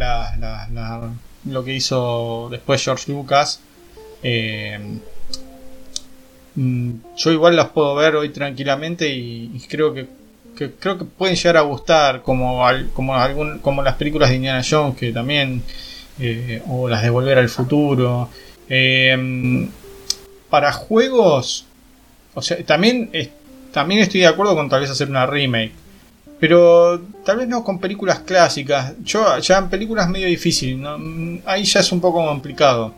[1.45, 3.61] lo que hizo después George Lucas,
[4.23, 4.79] eh,
[6.55, 10.07] mm, yo igual las puedo ver hoy tranquilamente y, creo que,
[10.79, 14.97] creo que pueden llegar a gustar como como algún como las películas de Indiana Jones
[14.97, 15.63] que también
[16.19, 18.29] eh, o las de Volver al Futuro.
[18.69, 19.69] Eh,
[20.51, 21.68] para juegos
[22.39, 23.11] o sea también
[23.73, 25.73] también estoy de acuerdo con tal vez hacer una remake
[26.41, 28.93] pero tal vez no con películas clásicas.
[29.03, 30.77] Yo ya en películas medio difícil.
[30.79, 32.95] Mm, ahí ya es un poco complicado.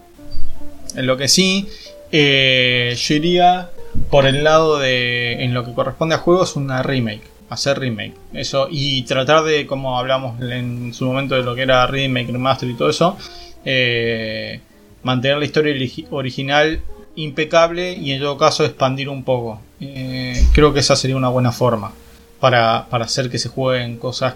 [0.94, 1.66] En lo que sí
[2.12, 3.70] eh, yo iría
[4.10, 8.12] por el lado de en lo que corresponde a juegos una remake hacer remake.
[8.34, 12.68] Eso y tratar de como hablamos en su momento de lo que era remake remaster
[12.68, 13.16] y todo eso
[13.64, 14.60] eh,
[15.02, 16.80] mantener la historia origi- original
[17.16, 21.52] impecable y en todo caso expandir un poco Eh, creo que esa sería una buena
[21.52, 21.92] forma
[22.38, 24.34] para, para hacer que se jueguen cosas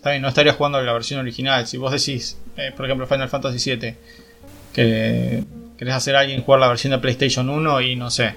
[0.00, 3.76] también no estaría jugando la versión original si vos decís eh, por ejemplo, Final Fantasy
[3.76, 3.94] VII,
[4.72, 5.44] que
[5.76, 8.34] querés hacer a alguien jugar la versión de PlayStation 1 y no sé.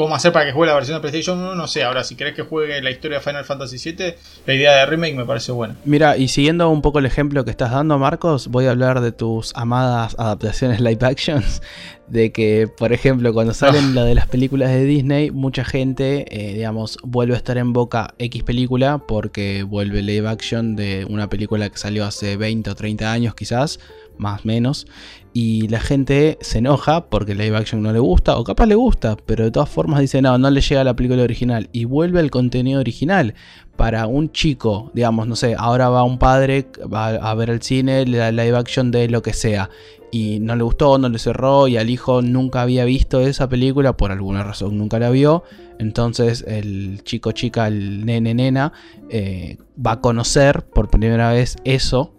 [0.00, 1.54] ¿Cómo hacer para que juegue la versión de PlayStation 1?
[1.56, 1.82] No sé.
[1.82, 4.14] Ahora, si querés que juegue la historia de Final Fantasy VII,
[4.46, 5.76] la idea de remake me parece buena.
[5.84, 9.12] Mira, y siguiendo un poco el ejemplo que estás dando, Marcos, voy a hablar de
[9.12, 11.60] tus amadas adaptaciones live actions.
[12.08, 16.54] De que, por ejemplo, cuando salen lo de las películas de Disney, mucha gente, eh,
[16.54, 21.68] digamos, vuelve a estar en boca X película porque vuelve live action de una película
[21.68, 23.78] que salió hace 20 o 30 años, quizás,
[24.20, 24.86] más o menos.
[25.32, 29.16] Y la gente se enoja porque live action no le gusta, o capaz le gusta,
[29.16, 31.68] pero de todas formas dice, no, no le llega la película original.
[31.72, 33.34] Y vuelve al contenido original.
[33.76, 38.04] Para un chico, digamos, no sé, ahora va un padre va a ver el cine,
[38.04, 39.70] le da live action de lo que sea.
[40.12, 43.96] Y no le gustó, no le cerró, y al hijo nunca había visto esa película,
[43.96, 45.44] por alguna razón nunca la vio.
[45.78, 48.72] Entonces el chico, chica, el nene, nena,
[49.08, 52.12] eh, va a conocer por primera vez eso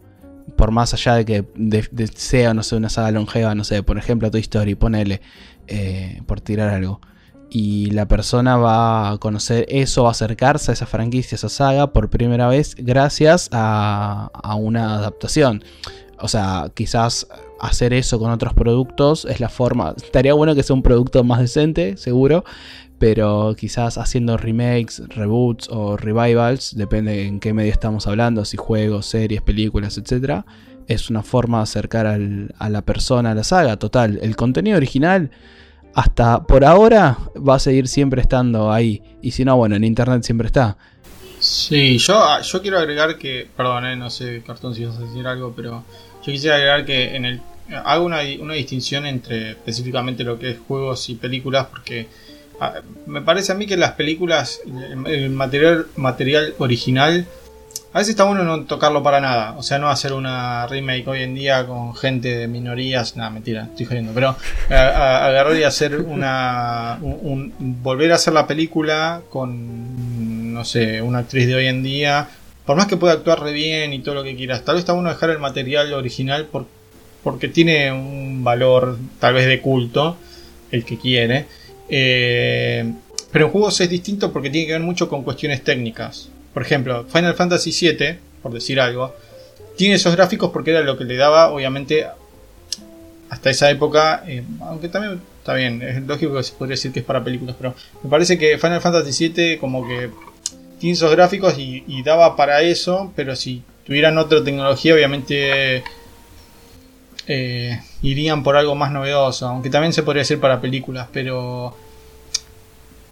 [0.55, 3.83] por más allá de que de, de sea, no sé, una saga longeva, no sé,
[3.83, 5.21] por ejemplo, Toy Story, ponele,
[5.67, 7.01] eh, por tirar algo.
[7.49, 11.49] Y la persona va a conocer eso, va a acercarse a esa franquicia, a esa
[11.49, 15.63] saga, por primera vez, gracias a, a una adaptación.
[16.19, 17.27] O sea, quizás
[17.59, 19.93] hacer eso con otros productos es la forma.
[19.97, 22.43] Estaría bueno que sea un producto más decente, seguro.
[23.01, 29.07] Pero quizás haciendo remakes, reboots o revivals, depende en qué medio estamos hablando, si juegos,
[29.07, 30.43] series, películas, etc.
[30.87, 33.77] Es una forma de acercar a la persona a la saga.
[33.77, 35.31] Total, el contenido original,
[35.95, 39.01] hasta por ahora, va a seguir siempre estando ahí.
[39.23, 40.77] Y si no, bueno, en internet siempre está.
[41.39, 44.99] Sí, yo, ah, yo quiero agregar que, perdón, eh, no sé, Cartón, si vas a
[44.99, 45.83] decir algo, pero
[46.23, 47.41] yo quisiera agregar que en el
[47.83, 52.07] hago una, una distinción entre específicamente lo que es juegos y películas, porque
[53.07, 54.61] me parece a mí que las películas,
[55.05, 57.25] el, material, material original,
[57.93, 61.23] a veces está bueno no tocarlo para nada, o sea, no hacer una remake hoy
[61.23, 64.35] en día con gente de minorías, nada, mentira, estoy jodiendo, pero
[64.69, 67.19] a- a- agarrar y hacer una, un-
[67.59, 72.29] un- volver a hacer la película con, no sé, una actriz de hoy en día,
[72.65, 74.93] por más que pueda actuar re bien y todo lo que quieras, tal vez está
[74.93, 76.67] bueno dejar el material original por-
[77.23, 80.15] porque tiene un valor tal vez de culto,
[80.71, 81.45] el que quiere,
[81.91, 82.89] eh,
[83.31, 86.29] pero en juegos es distinto porque tiene que ver mucho con cuestiones técnicas.
[86.53, 89.13] Por ejemplo, Final Fantasy VII, por decir algo,
[89.75, 92.07] tiene esos gráficos porque era lo que le daba, obviamente,
[93.29, 96.99] hasta esa época, eh, aunque también está bien, es lógico que se podría decir que
[96.99, 100.09] es para películas, pero me parece que Final Fantasy VII como que
[100.79, 105.83] tiene esos gráficos y, y daba para eso, pero si tuvieran otra tecnología, obviamente
[107.33, 111.73] eh, irían por algo más novedoso, aunque también se podría hacer para películas, pero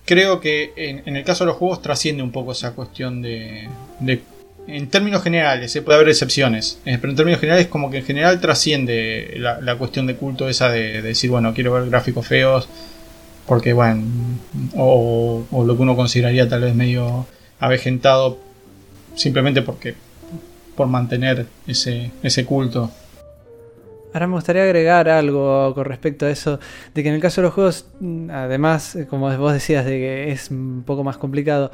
[0.04, 3.70] creo que en, el caso de los juegos trasciende un poco esa cuestión de,
[4.68, 8.06] en términos generales, se puede haber excepciones, eh, pero en términos generales como que en
[8.06, 12.68] general trasciende la, cuestión de culto esa de, de decir, bueno, quiero ver gráficos feos,
[13.48, 14.04] porque bueno,
[14.76, 17.26] o, lo que uno consideraría tal vez medio
[17.62, 18.38] avejentado,
[19.16, 19.96] simplemente porque
[20.76, 22.92] por mantener ese culto.
[24.14, 26.60] Ahora me gustaría agregar algo con respecto a eso,
[26.96, 27.88] de que en el caso de los juegos,
[28.32, 31.72] además, eh, como vos decías, de que es un poco más complicado,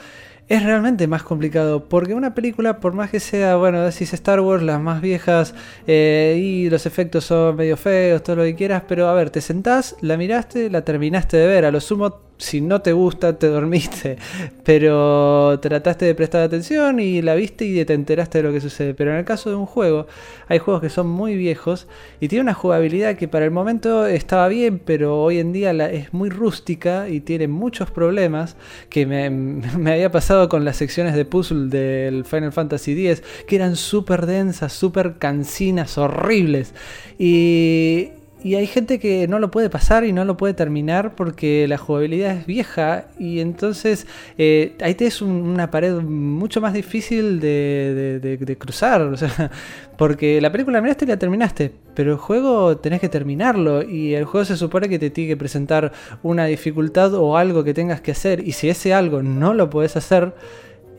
[0.47, 4.61] es realmente más complicado, porque una película, por más que sea, bueno, decís Star Wars,
[4.61, 5.55] las más viejas,
[5.87, 9.41] eh, y los efectos son medio feos, todo lo que quieras, pero a ver, te
[9.41, 13.47] sentás, la miraste, la terminaste de ver, a lo sumo, si no te gusta, te
[13.47, 14.17] dormiste,
[14.63, 18.93] pero trataste de prestar atención y la viste y te enteraste de lo que sucede,
[18.93, 20.07] pero en el caso de un juego,
[20.47, 21.87] hay juegos que son muy viejos
[22.19, 26.13] y tiene una jugabilidad que para el momento estaba bien, pero hoy en día es
[26.13, 28.57] muy rústica y tiene muchos problemas
[28.89, 33.55] que me, me había pasado con las secciones de puzzle del Final Fantasy X, que
[33.55, 36.73] eran súper densas, súper cansinas, horribles.
[37.17, 38.09] Y,
[38.45, 41.79] y hay gente que no lo puede pasar y no lo puede terminar porque la
[41.79, 44.05] jugabilidad es vieja y entonces
[44.37, 49.01] eh, ahí te es un- una pared mucho más difícil de, cruzar.
[49.01, 49.49] O sea,
[49.97, 54.13] porque la película la miraste y la terminaste, pero el juego tenés que terminarlo y
[54.13, 55.91] el juego se supone que te tiene que presentar
[56.21, 59.95] una dificultad o algo que tengas que hacer y si ese algo no lo podés
[59.97, 60.35] hacer,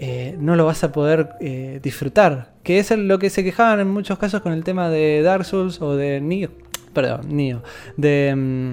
[0.01, 2.55] eh, no lo vas a poder eh, disfrutar.
[2.65, 5.81] Que es lo que se quejaban en muchos casos con el tema de Dark Souls
[5.81, 6.66] o de Nioh.
[6.97, 7.61] Perdón, Nioh.
[7.99, 8.33] De...
[8.35, 8.73] mm,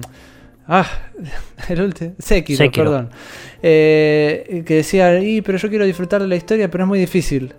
[0.68, 0.86] ah,
[1.68, 2.14] el último.
[2.18, 2.84] Sekiro, Sekiro.
[2.86, 3.10] perdón.
[3.62, 7.52] Eh, que decía, y, pero yo quiero disfrutar de la historia, pero es muy difícil.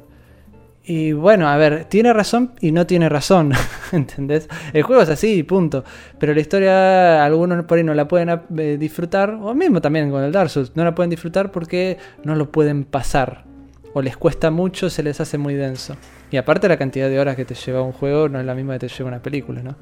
[0.84, 3.53] Y bueno, a ver, tiene razón y no tiene razón,
[3.91, 4.49] ¿entendés?
[4.74, 5.84] El juego es así, punto.
[6.18, 10.24] Pero la historia, algunos por ahí no la pueden eh, disfrutar, o mismo también con
[10.24, 13.45] el Dark Souls, no la pueden disfrutar porque no lo pueden pasar.
[13.93, 15.95] O les cuesta mucho, se les hace muy denso.
[16.32, 18.74] Y aparte la cantidad de horas que te lleva un juego no es la misma
[18.74, 19.76] que te lleva una película, ¿no?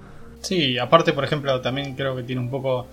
[0.43, 2.87] Sí, aparte, por ejemplo, también creo que tiene un poco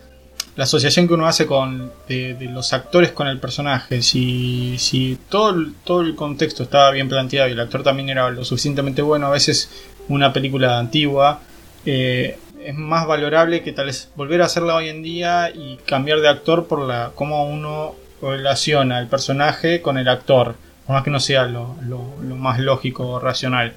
[0.56, 4.02] la asociación que uno hace con de, los actores con el personaje.
[4.02, 8.30] Si, si todo, el, todo el contexto estaba bien planteado y el actor también era
[8.30, 9.70] lo suficientemente bueno, a veces
[10.08, 11.40] una película antigua
[11.84, 16.20] eh, es más valorable que tal vez volver a hacerla hoy en día y cambiar
[16.20, 20.54] de actor por la cómo uno relaciona el personaje con el actor,
[20.86, 23.72] por más que no sea lo, lo, más lógico o racional.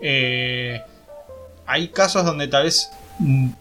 [0.00, 0.80] Eh,
[1.66, 2.90] hay casos donde tal vez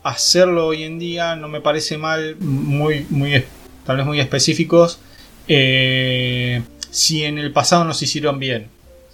[0.04, 3.43] hacerlo hoy en día no me parece mal, muy, muy,
[3.86, 4.99] tal vez muy específicos,
[5.47, 8.68] eh, si en el pasado no se hicieron bien.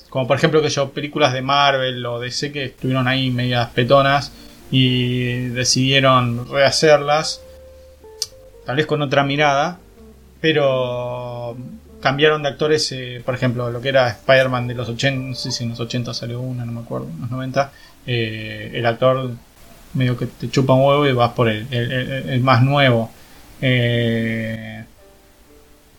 [0.09, 4.31] Como por ejemplo que yo, películas de Marvel o DC que estuvieron ahí medias petonas
[4.71, 7.41] y decidieron rehacerlas,
[8.65, 9.79] tal vez con otra mirada,
[10.41, 11.57] pero
[12.01, 15.51] cambiaron de actores, eh, por ejemplo, lo que era Spider-Man de los 80, no sé
[15.51, 17.71] si en los 80 salió una, no me acuerdo, en los 90,
[18.05, 19.31] eh, el actor
[19.93, 23.09] medio que te chupa un huevo y vas por el, el- más nuevo.
[23.61, 24.83] Eh,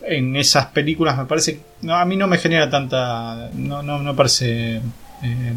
[0.03, 4.17] en esas películas me parece, no, a mí no me genera tanta, no, no, no
[4.17, 4.77] parece
[5.23, 5.53] eh,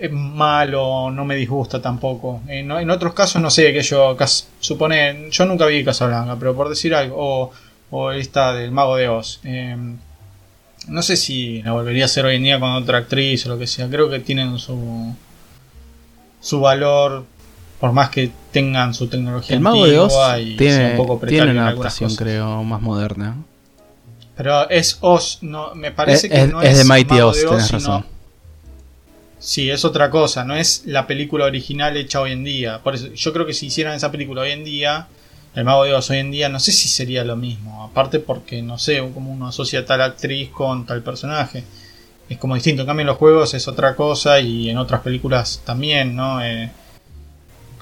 [0.00, 2.40] es malo, no me disgusta tampoco.
[2.48, 4.16] En, en otros casos, no sé, que yo
[4.60, 7.52] supone, yo nunca vi Casablanca, pero por decir algo,
[7.90, 9.40] o, esta del Mago de Oz.
[9.44, 9.76] eh,
[10.88, 13.58] no sé si la volvería a hacer hoy en día con otra actriz o lo
[13.58, 13.88] que sea.
[13.88, 15.14] Creo que tienen su
[16.40, 17.24] su valor,
[17.78, 21.50] por más que tengan su tecnología El mago de Oz y tiene, un poco tiene
[21.50, 23.36] una adaptación, creo, más moderna.
[24.36, 27.28] Pero es Oz, no, me parece Es- que es- no es es, de Mighty Mago
[27.28, 28.06] Oz, de tenés sino- razón.
[29.38, 32.80] Sí, es otra cosa, no es la película original hecha hoy en día.
[32.82, 35.08] Por eso, yo creo que si hicieran esa película hoy en día,
[35.54, 37.82] el Mago de Oz hoy en día, no sé si sería lo mismo.
[37.84, 41.64] Aparte porque, no sé, como uno asocia tal actriz con tal personaje.
[42.30, 42.82] Es como distinto.
[42.82, 46.40] En cambio, en los juegos es otra cosa y en otras películas también, ¿no?
[46.42, 46.70] Eh,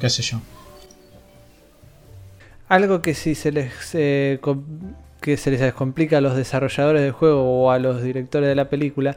[0.00, 0.40] qué sé yo.
[2.68, 4.40] Algo que si se les eh,
[5.20, 8.70] que se les complica a los desarrolladores del juego o a los directores de la
[8.70, 9.16] película.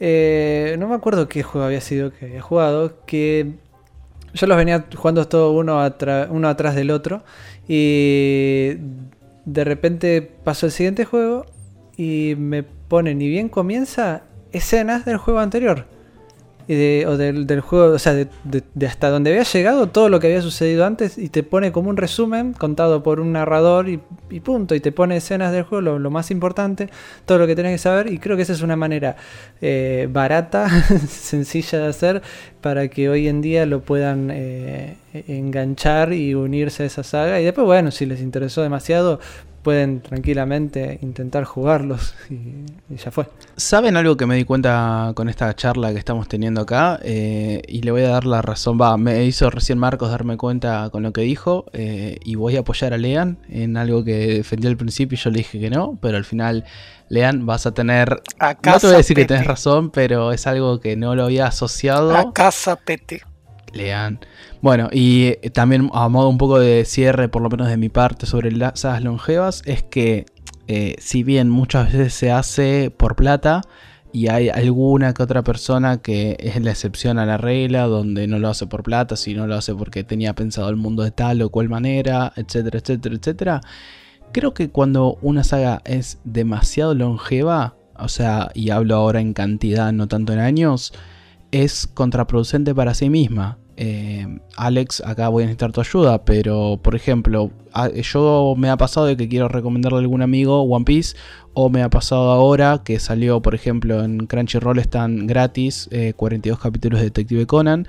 [0.00, 3.04] eh, no me acuerdo qué juego había sido que había jugado.
[3.06, 3.52] Que
[4.34, 5.78] yo los venía jugando todos uno,
[6.30, 7.22] uno atrás del otro.
[7.68, 8.76] Y
[9.44, 11.46] de repente pasó el siguiente juego.
[11.96, 14.22] Y me pone, ni bien comienza,
[14.52, 15.86] escenas del juego anterior.
[16.70, 18.28] Y de- o del, juego, o sea, de,
[18.86, 21.96] hasta donde había llegado todo lo que había sucedido antes y te pone como un
[21.96, 23.96] resumen contado por un narrador y,
[24.40, 26.90] punto, y te pone escenas del juego, lo, lo más importante,
[27.24, 29.16] todo lo que tenés que saber y creo que esa es una manera
[29.62, 30.68] eh, barata,
[31.08, 32.22] sencilla de hacer
[32.60, 37.44] para que hoy en día lo puedan eh, enganchar y unirse a esa saga y
[37.44, 39.20] después, bueno, si les interesó demasiado,
[39.68, 42.34] pueden tranquilamente intentar jugarlos y,
[42.88, 43.26] y ya fue.
[43.58, 46.98] ¿Saben algo que me di cuenta con esta charla que estamos teniendo acá?
[47.02, 48.78] Eh, y le voy a dar la razón.
[48.80, 51.66] Va, me hizo recién Marcos darme cuenta con lo que dijo.
[51.74, 55.28] eh, y voy a apoyar a Lean en algo que defendió al principio y yo
[55.28, 55.98] le dije que no.
[56.00, 56.64] Pero al final,
[57.10, 58.22] Lean, vas a tener.
[58.38, 61.14] A No casa te voy a decir que tenés razón, pero es algo que no
[61.14, 62.16] lo había asociado.
[62.16, 63.20] A casa pete.
[63.72, 64.20] Lean.
[64.60, 67.88] Bueno, y eh, también a modo un poco de cierre, por lo menos de mi
[67.88, 70.26] parte, sobre las sagas longevas, es que
[70.66, 73.62] eh, si bien muchas veces se hace por plata,
[74.12, 78.38] y hay alguna que otra persona que es la excepción a la regla, donde no
[78.38, 81.50] lo hace por plata, sino lo hace porque tenía pensado el mundo de tal o
[81.50, 83.60] cual manera, etcétera, etcétera, etcétera.
[84.32, 89.92] Creo que cuando una saga es demasiado longeva, o sea, y hablo ahora en cantidad,
[89.92, 90.92] no tanto en años,
[91.50, 93.58] es contraproducente para sí misma.
[93.80, 94.26] Eh,
[94.56, 97.52] Alex, acá voy a necesitar tu ayuda, pero por ejemplo,
[98.12, 101.16] yo me ha pasado de que quiero recomendarle a algún amigo One Piece,
[101.54, 106.58] o me ha pasado ahora que salió, por ejemplo, en Crunchyroll están gratis eh, 42
[106.58, 107.86] capítulos de Detective Conan,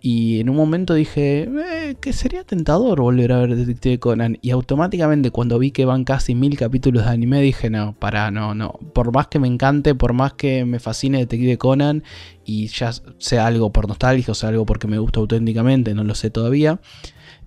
[0.00, 4.50] y en un momento dije eh, que sería tentador volver a ver Detective Conan, y
[4.50, 8.78] automáticamente cuando vi que van casi mil capítulos de anime dije no, para, no, no,
[8.92, 12.02] por más que me encante, por más que me fascine Detective Conan,
[12.44, 16.14] y ya sea algo por nostalgia o sea algo porque me gusta auténticamente, no lo
[16.14, 16.80] sé todavía.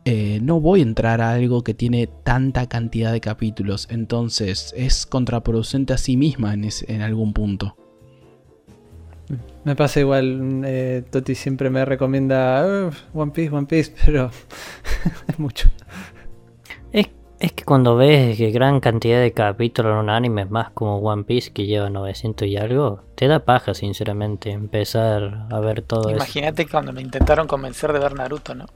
[0.08, 5.06] eh, no voy a entrar a algo que tiene tanta cantidad de capítulos, entonces es
[5.08, 7.76] contraproducente a sí misma en, en algún punto.
[9.64, 14.30] Me pasa igual, eh, Toti siempre me recomienda "Uf, One Piece, One Piece, pero
[15.28, 15.70] es mucho.
[17.46, 20.98] Es, que cuando ves que gran cantidad de capítulos en un anime es más como
[20.98, 26.10] One Piece que lleva 900 y algo, te da paja sinceramente empezar a ver todo
[26.10, 26.16] eso.
[26.18, 28.66] Imagínate cuando me intentaron convencer de ver Naruto, ¿no?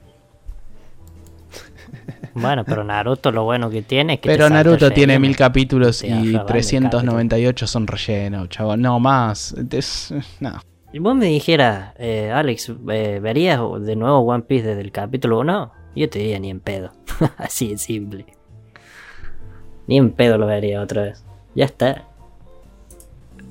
[2.34, 6.10] Bueno, pero Naruto lo bueno que tiene es que Pero Naruto tiene mil capítulos y
[6.10, 8.80] arraban de 398 son relleno, chaval.
[8.80, 9.52] No más.
[9.72, 10.60] Es- no.
[10.92, 15.40] Y vos me dijeras, eh, Alex, eh, ¿verías de nuevo One Piece desde el capítulo
[15.40, 15.72] 1?
[15.96, 16.92] Yo te diría ni en pedo.
[17.36, 18.26] Así de simple.
[19.86, 21.24] Ni en pedo lo vería otra vez.
[21.54, 22.04] Ya está.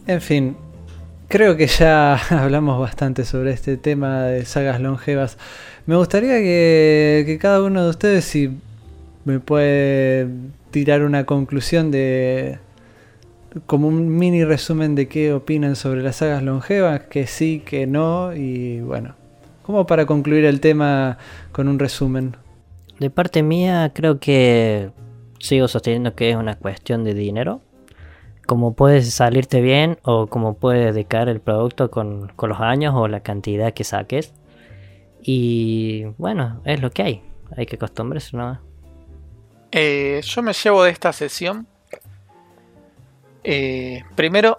[0.08, 0.58] En fin,
[1.28, 5.38] creo que ya hablamos bastante sobre este tema de sagas longevas.
[5.86, 8.58] Me gustaría que, que cada uno de ustedes, si
[9.26, 10.28] me puede
[10.72, 12.60] tirar una conclusión de,
[13.66, 18.34] como un mini resumen de qué opinan sobre las sagas longevas, que sí, que no,
[18.36, 19.16] y bueno,
[19.64, 21.18] como para concluir el tema
[21.52, 22.36] con un resumen.
[23.00, 24.90] De parte mía, creo que
[25.40, 27.62] sigo sosteniendo que es una cuestión de dinero.
[28.48, 33.08] Como puedes salirte bien o como puede decaer el producto con, con los años o
[33.08, 34.34] la cantidad que saques.
[35.22, 37.24] Y bueno, es lo que hay.
[37.56, 38.60] Hay que acostumbrarse ¿no?
[39.72, 41.68] Eh, yo me llevo de esta sesión.
[43.44, 44.58] eh, primero,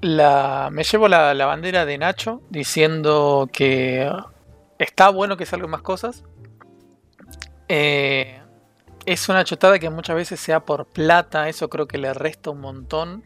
[0.00, 4.10] la, me llevo la, la bandera de Nacho diciendo que
[4.78, 6.24] está bueno que salgan más cosas.
[7.68, 8.41] Eh,
[9.06, 12.60] es una chotada que muchas veces sea por plata, eso creo que le resta un
[12.60, 13.24] montón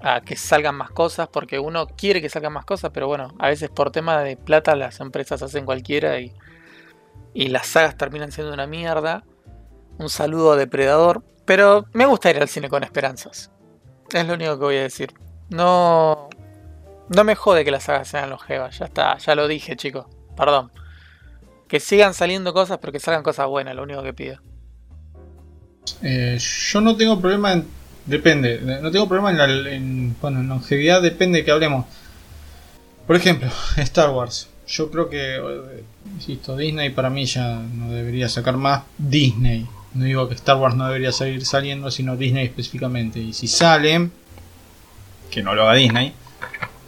[0.00, 3.48] a que salgan más cosas, porque uno quiere que salgan más cosas, pero bueno, a
[3.48, 6.32] veces por tema de plata las empresas hacen cualquiera y,
[7.34, 9.24] y las sagas terminan siendo una mierda.
[9.98, 13.50] Un saludo a Depredador, pero me gusta ir al cine con esperanzas.
[14.12, 15.12] Es lo único que voy a decir.
[15.50, 16.28] No,
[17.08, 20.06] no me jode que las sagas sean longevas, ya está, ya lo dije, chicos.
[20.36, 20.70] Perdón.
[21.66, 24.38] Que sigan saliendo cosas, pero que salgan cosas buenas, lo único que pido.
[26.02, 27.66] Eh, yo no tengo problema en.
[28.06, 28.60] Depende.
[28.82, 31.86] No tengo problema en, la, en, bueno, en longevidad, depende de que hablemos.
[33.06, 34.48] Por ejemplo, Star Wars.
[34.66, 35.36] Yo creo que.
[35.36, 35.84] eh,
[36.14, 38.82] Insisto, Disney para mí ya no debería sacar más.
[38.96, 39.66] Disney.
[39.94, 43.20] No digo que Star Wars no debería seguir saliendo, sino Disney específicamente.
[43.20, 44.12] Y si salen.
[45.30, 46.12] Que no lo haga Disney.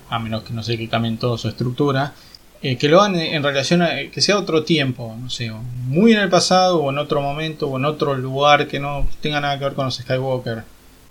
[0.08, 2.14] A menos que no sé que cambien toda su estructura.
[2.62, 6.20] Eh, que lo hagan en relación a que sea otro tiempo, no sé, muy en
[6.20, 9.64] el pasado o en otro momento o en otro lugar que no tenga nada que
[9.64, 10.64] ver con los Skywalker.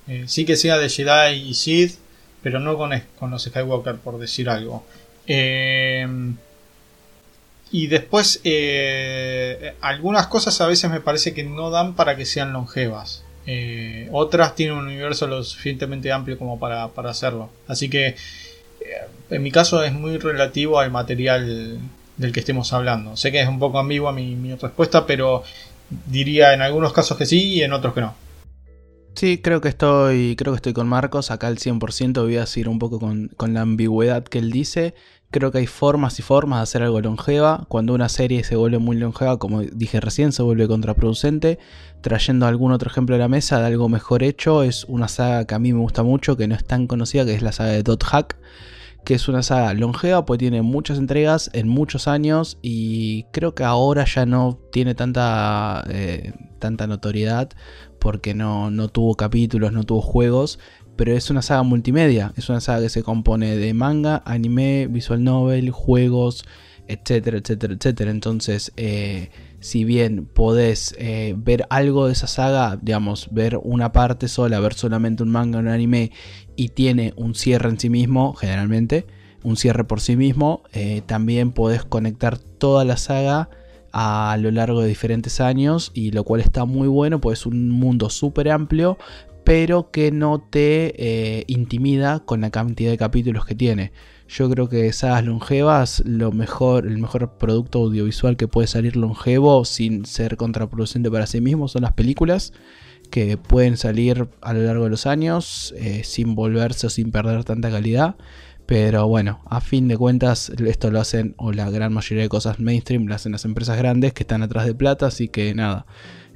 [0.08, 1.97] Eh, sí que sea de Jedi y Sith,
[2.41, 4.86] pero no con, con los Skywalker, por decir algo.
[5.28, 6.08] Eh,
[7.72, 12.54] y después, eh, algunas cosas a veces me parece que no dan para que sean
[12.54, 13.24] longevas.
[13.45, 17.50] Eh, otras tienen un universo lo suficientemente amplio como para, para hacerlo.
[17.68, 18.16] Así que, eh,
[19.30, 21.80] en mi caso, es muy relativo al material
[22.18, 23.16] del que estemos hablando.
[23.18, 25.44] Sé que es un poco ambigua mi, mi respuesta, pero
[26.06, 28.14] diría en algunos casos que sí y en otros que no.
[29.16, 32.70] Sí, creo que estoy, creo que estoy con Marcos, acá al 100% voy a seguir
[32.70, 34.94] un poco con, con la ambigüedad que él dice.
[35.32, 37.66] Creo que hay formas y formas de hacer algo longeva.
[37.68, 41.60] Cuando una serie se vuelve muy longeva, como dije recién, se vuelve contraproducente.
[42.02, 45.54] Trayendo algún otro ejemplo a la mesa de algo mejor hecho, es una saga que
[45.54, 47.84] a mí me gusta mucho, que no es tan conocida, que es la saga de
[47.84, 48.38] Dot Hack.
[49.10, 53.64] Que es una saga longeva, pues tiene muchas entregas en muchos años y creo que
[53.64, 57.49] ahora ya no tiene tanta, eh, tanta notoriedad
[57.97, 60.60] porque no, no tuvo capítulos, no tuvo juegos,
[60.95, 65.24] pero es una saga multimedia, es una saga que se compone de manga, anime, visual
[65.24, 66.45] novel, juegos,
[66.88, 68.12] etcétera, etcétera, etcétera.
[68.12, 74.28] Entonces, eh, si bien podés eh, ver algo de esa saga, digamos, ver una parte
[74.28, 76.12] sola, ver solamente un manga o un anime
[76.55, 79.05] y tiene un cierre en sí mismo, generalmente,
[79.43, 83.49] un cierre por sí mismo, eh, también podés conectar toda la saga
[83.91, 87.70] a lo largo de diferentes años y lo cual está muy bueno, pues es un
[87.70, 88.97] mundo súper amplio,
[89.43, 90.93] pero que no te
[91.39, 93.91] eh, intimida con la cantidad de capítulos que tiene.
[94.30, 99.66] Yo creo que sagas longevas, lo mejor, el mejor producto audiovisual que puede salir longevo
[99.66, 102.54] sin ser contraproducente para sí mismo son las películas
[103.10, 107.44] que pueden salir a lo largo de los años eh, sin volverse o sin perder
[107.44, 108.18] tanta calidad.
[108.68, 112.60] Pero bueno, a fin de cuentas, esto lo hacen, o la gran mayoría de cosas
[112.60, 115.88] mainstream, lo hacen las empresas grandes que están atrás de plata, así que nada.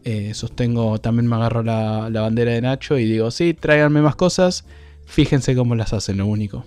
[0.03, 4.15] eh, sostengo, también me agarro la, la bandera de Nacho y digo, sí, tráiganme más
[4.15, 4.65] cosas,
[5.05, 6.65] fíjense cómo las hacen, lo único.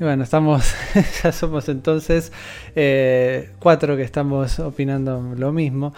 [0.00, 0.74] Y bueno, estamos,
[1.22, 2.32] ya somos entonces
[2.74, 5.92] eh, cuatro que estamos opinando lo mismo.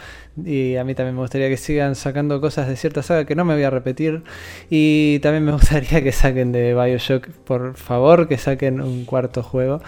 [0.44, 3.44] Y a mí también me gustaría que sigan sacando cosas de cierta saga que no
[3.44, 4.24] me voy a repetir.
[4.68, 9.80] Y también me gustaría que saquen de Bioshock, por favor, que saquen un cuarto juego.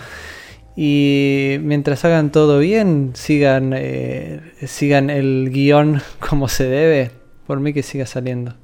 [0.77, 7.11] Y mientras hagan todo bien, sigan, eh, sigan el guion como se debe.
[7.49, 8.55] Por mí que siga saliendo.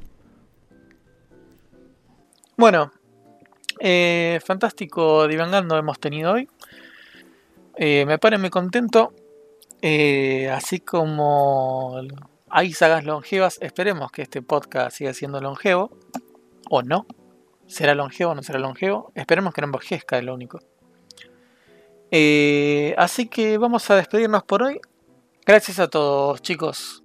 [2.56, 2.92] Bueno,
[3.80, 6.48] eh, fantástico divangando hemos tenido hoy.
[7.76, 9.14] Eh, me pone muy contento.
[9.82, 12.00] Eh, así como
[12.50, 15.90] hay sagas longevas, esperemos que este podcast siga siendo longevo.
[16.68, 17.06] O no.
[17.66, 19.12] ¿Será longevo o no será longevo?
[19.14, 20.58] Esperemos que no envejezca, es lo único.
[22.10, 24.80] Eh, así que vamos a despedirnos por hoy.
[25.46, 27.02] Gracias a todos, chicos.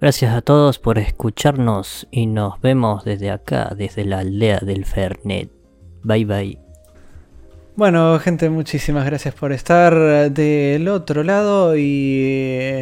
[0.00, 5.63] Gracias a todos por escucharnos y nos vemos desde acá, desde la aldea del Fernet.
[6.04, 6.58] Bye bye.
[7.76, 12.20] Bueno, gente, muchísimas gracias por estar del otro lado y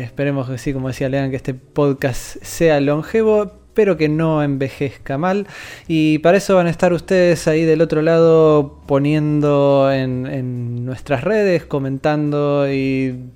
[0.03, 5.17] esperemos que sí, como decía Lean, que este podcast sea longevo, pero que no envejezca
[5.17, 5.47] mal.
[5.89, 11.25] Y para eso van a estar ustedes ahí del otro lado poniendo en, en nuestras
[11.25, 13.31] redes, comentando y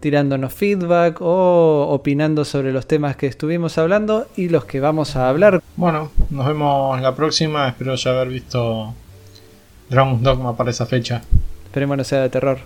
[0.00, 5.30] tirándonos feedback o opinando sobre los temas que estuvimos hablando y los que vamos a
[5.30, 5.62] hablar.
[5.76, 7.68] Bueno, nos vemos la próxima.
[7.68, 8.94] Espero ya haber visto
[9.90, 11.22] Dragon's Dogma para esa fecha.
[11.64, 12.58] Esperemos no sea de terror.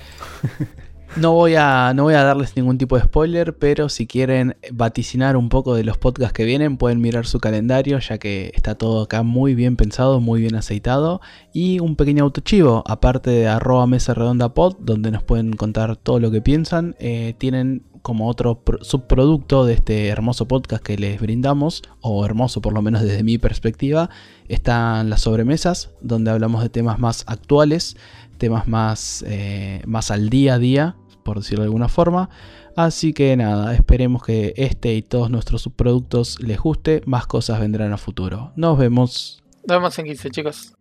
[1.16, 5.37] No voy, a, no voy a darles ningún tipo de spoiler, pero si quieren vaticinar
[5.37, 9.03] un poco de los podcasts que vienen, pueden mirar su calendario, ya que está todo
[9.03, 11.20] acá muy bien pensado, muy bien aceitado.
[11.53, 16.18] Y un pequeño autochivo, aparte de arroba mesa redonda pod, donde nos pueden contar todo
[16.18, 21.83] lo que piensan, eh, tienen como otro subproducto de este hermoso podcast que les brindamos,
[22.03, 24.11] o hermoso por lo menos desde mi perspectiva,
[24.47, 27.97] están las sobremesas, donde hablamos de temas más actuales,
[28.37, 32.29] temas más, eh, más al día a día, por decirlo de alguna forma.
[32.77, 37.01] Así que nada, esperemos que este y todos nuestros subproductos les guste.
[37.07, 38.53] Más cosas vendrán a futuro.
[38.55, 39.43] Nos vemos.
[39.67, 40.75] Nos vemos en 15, chicos.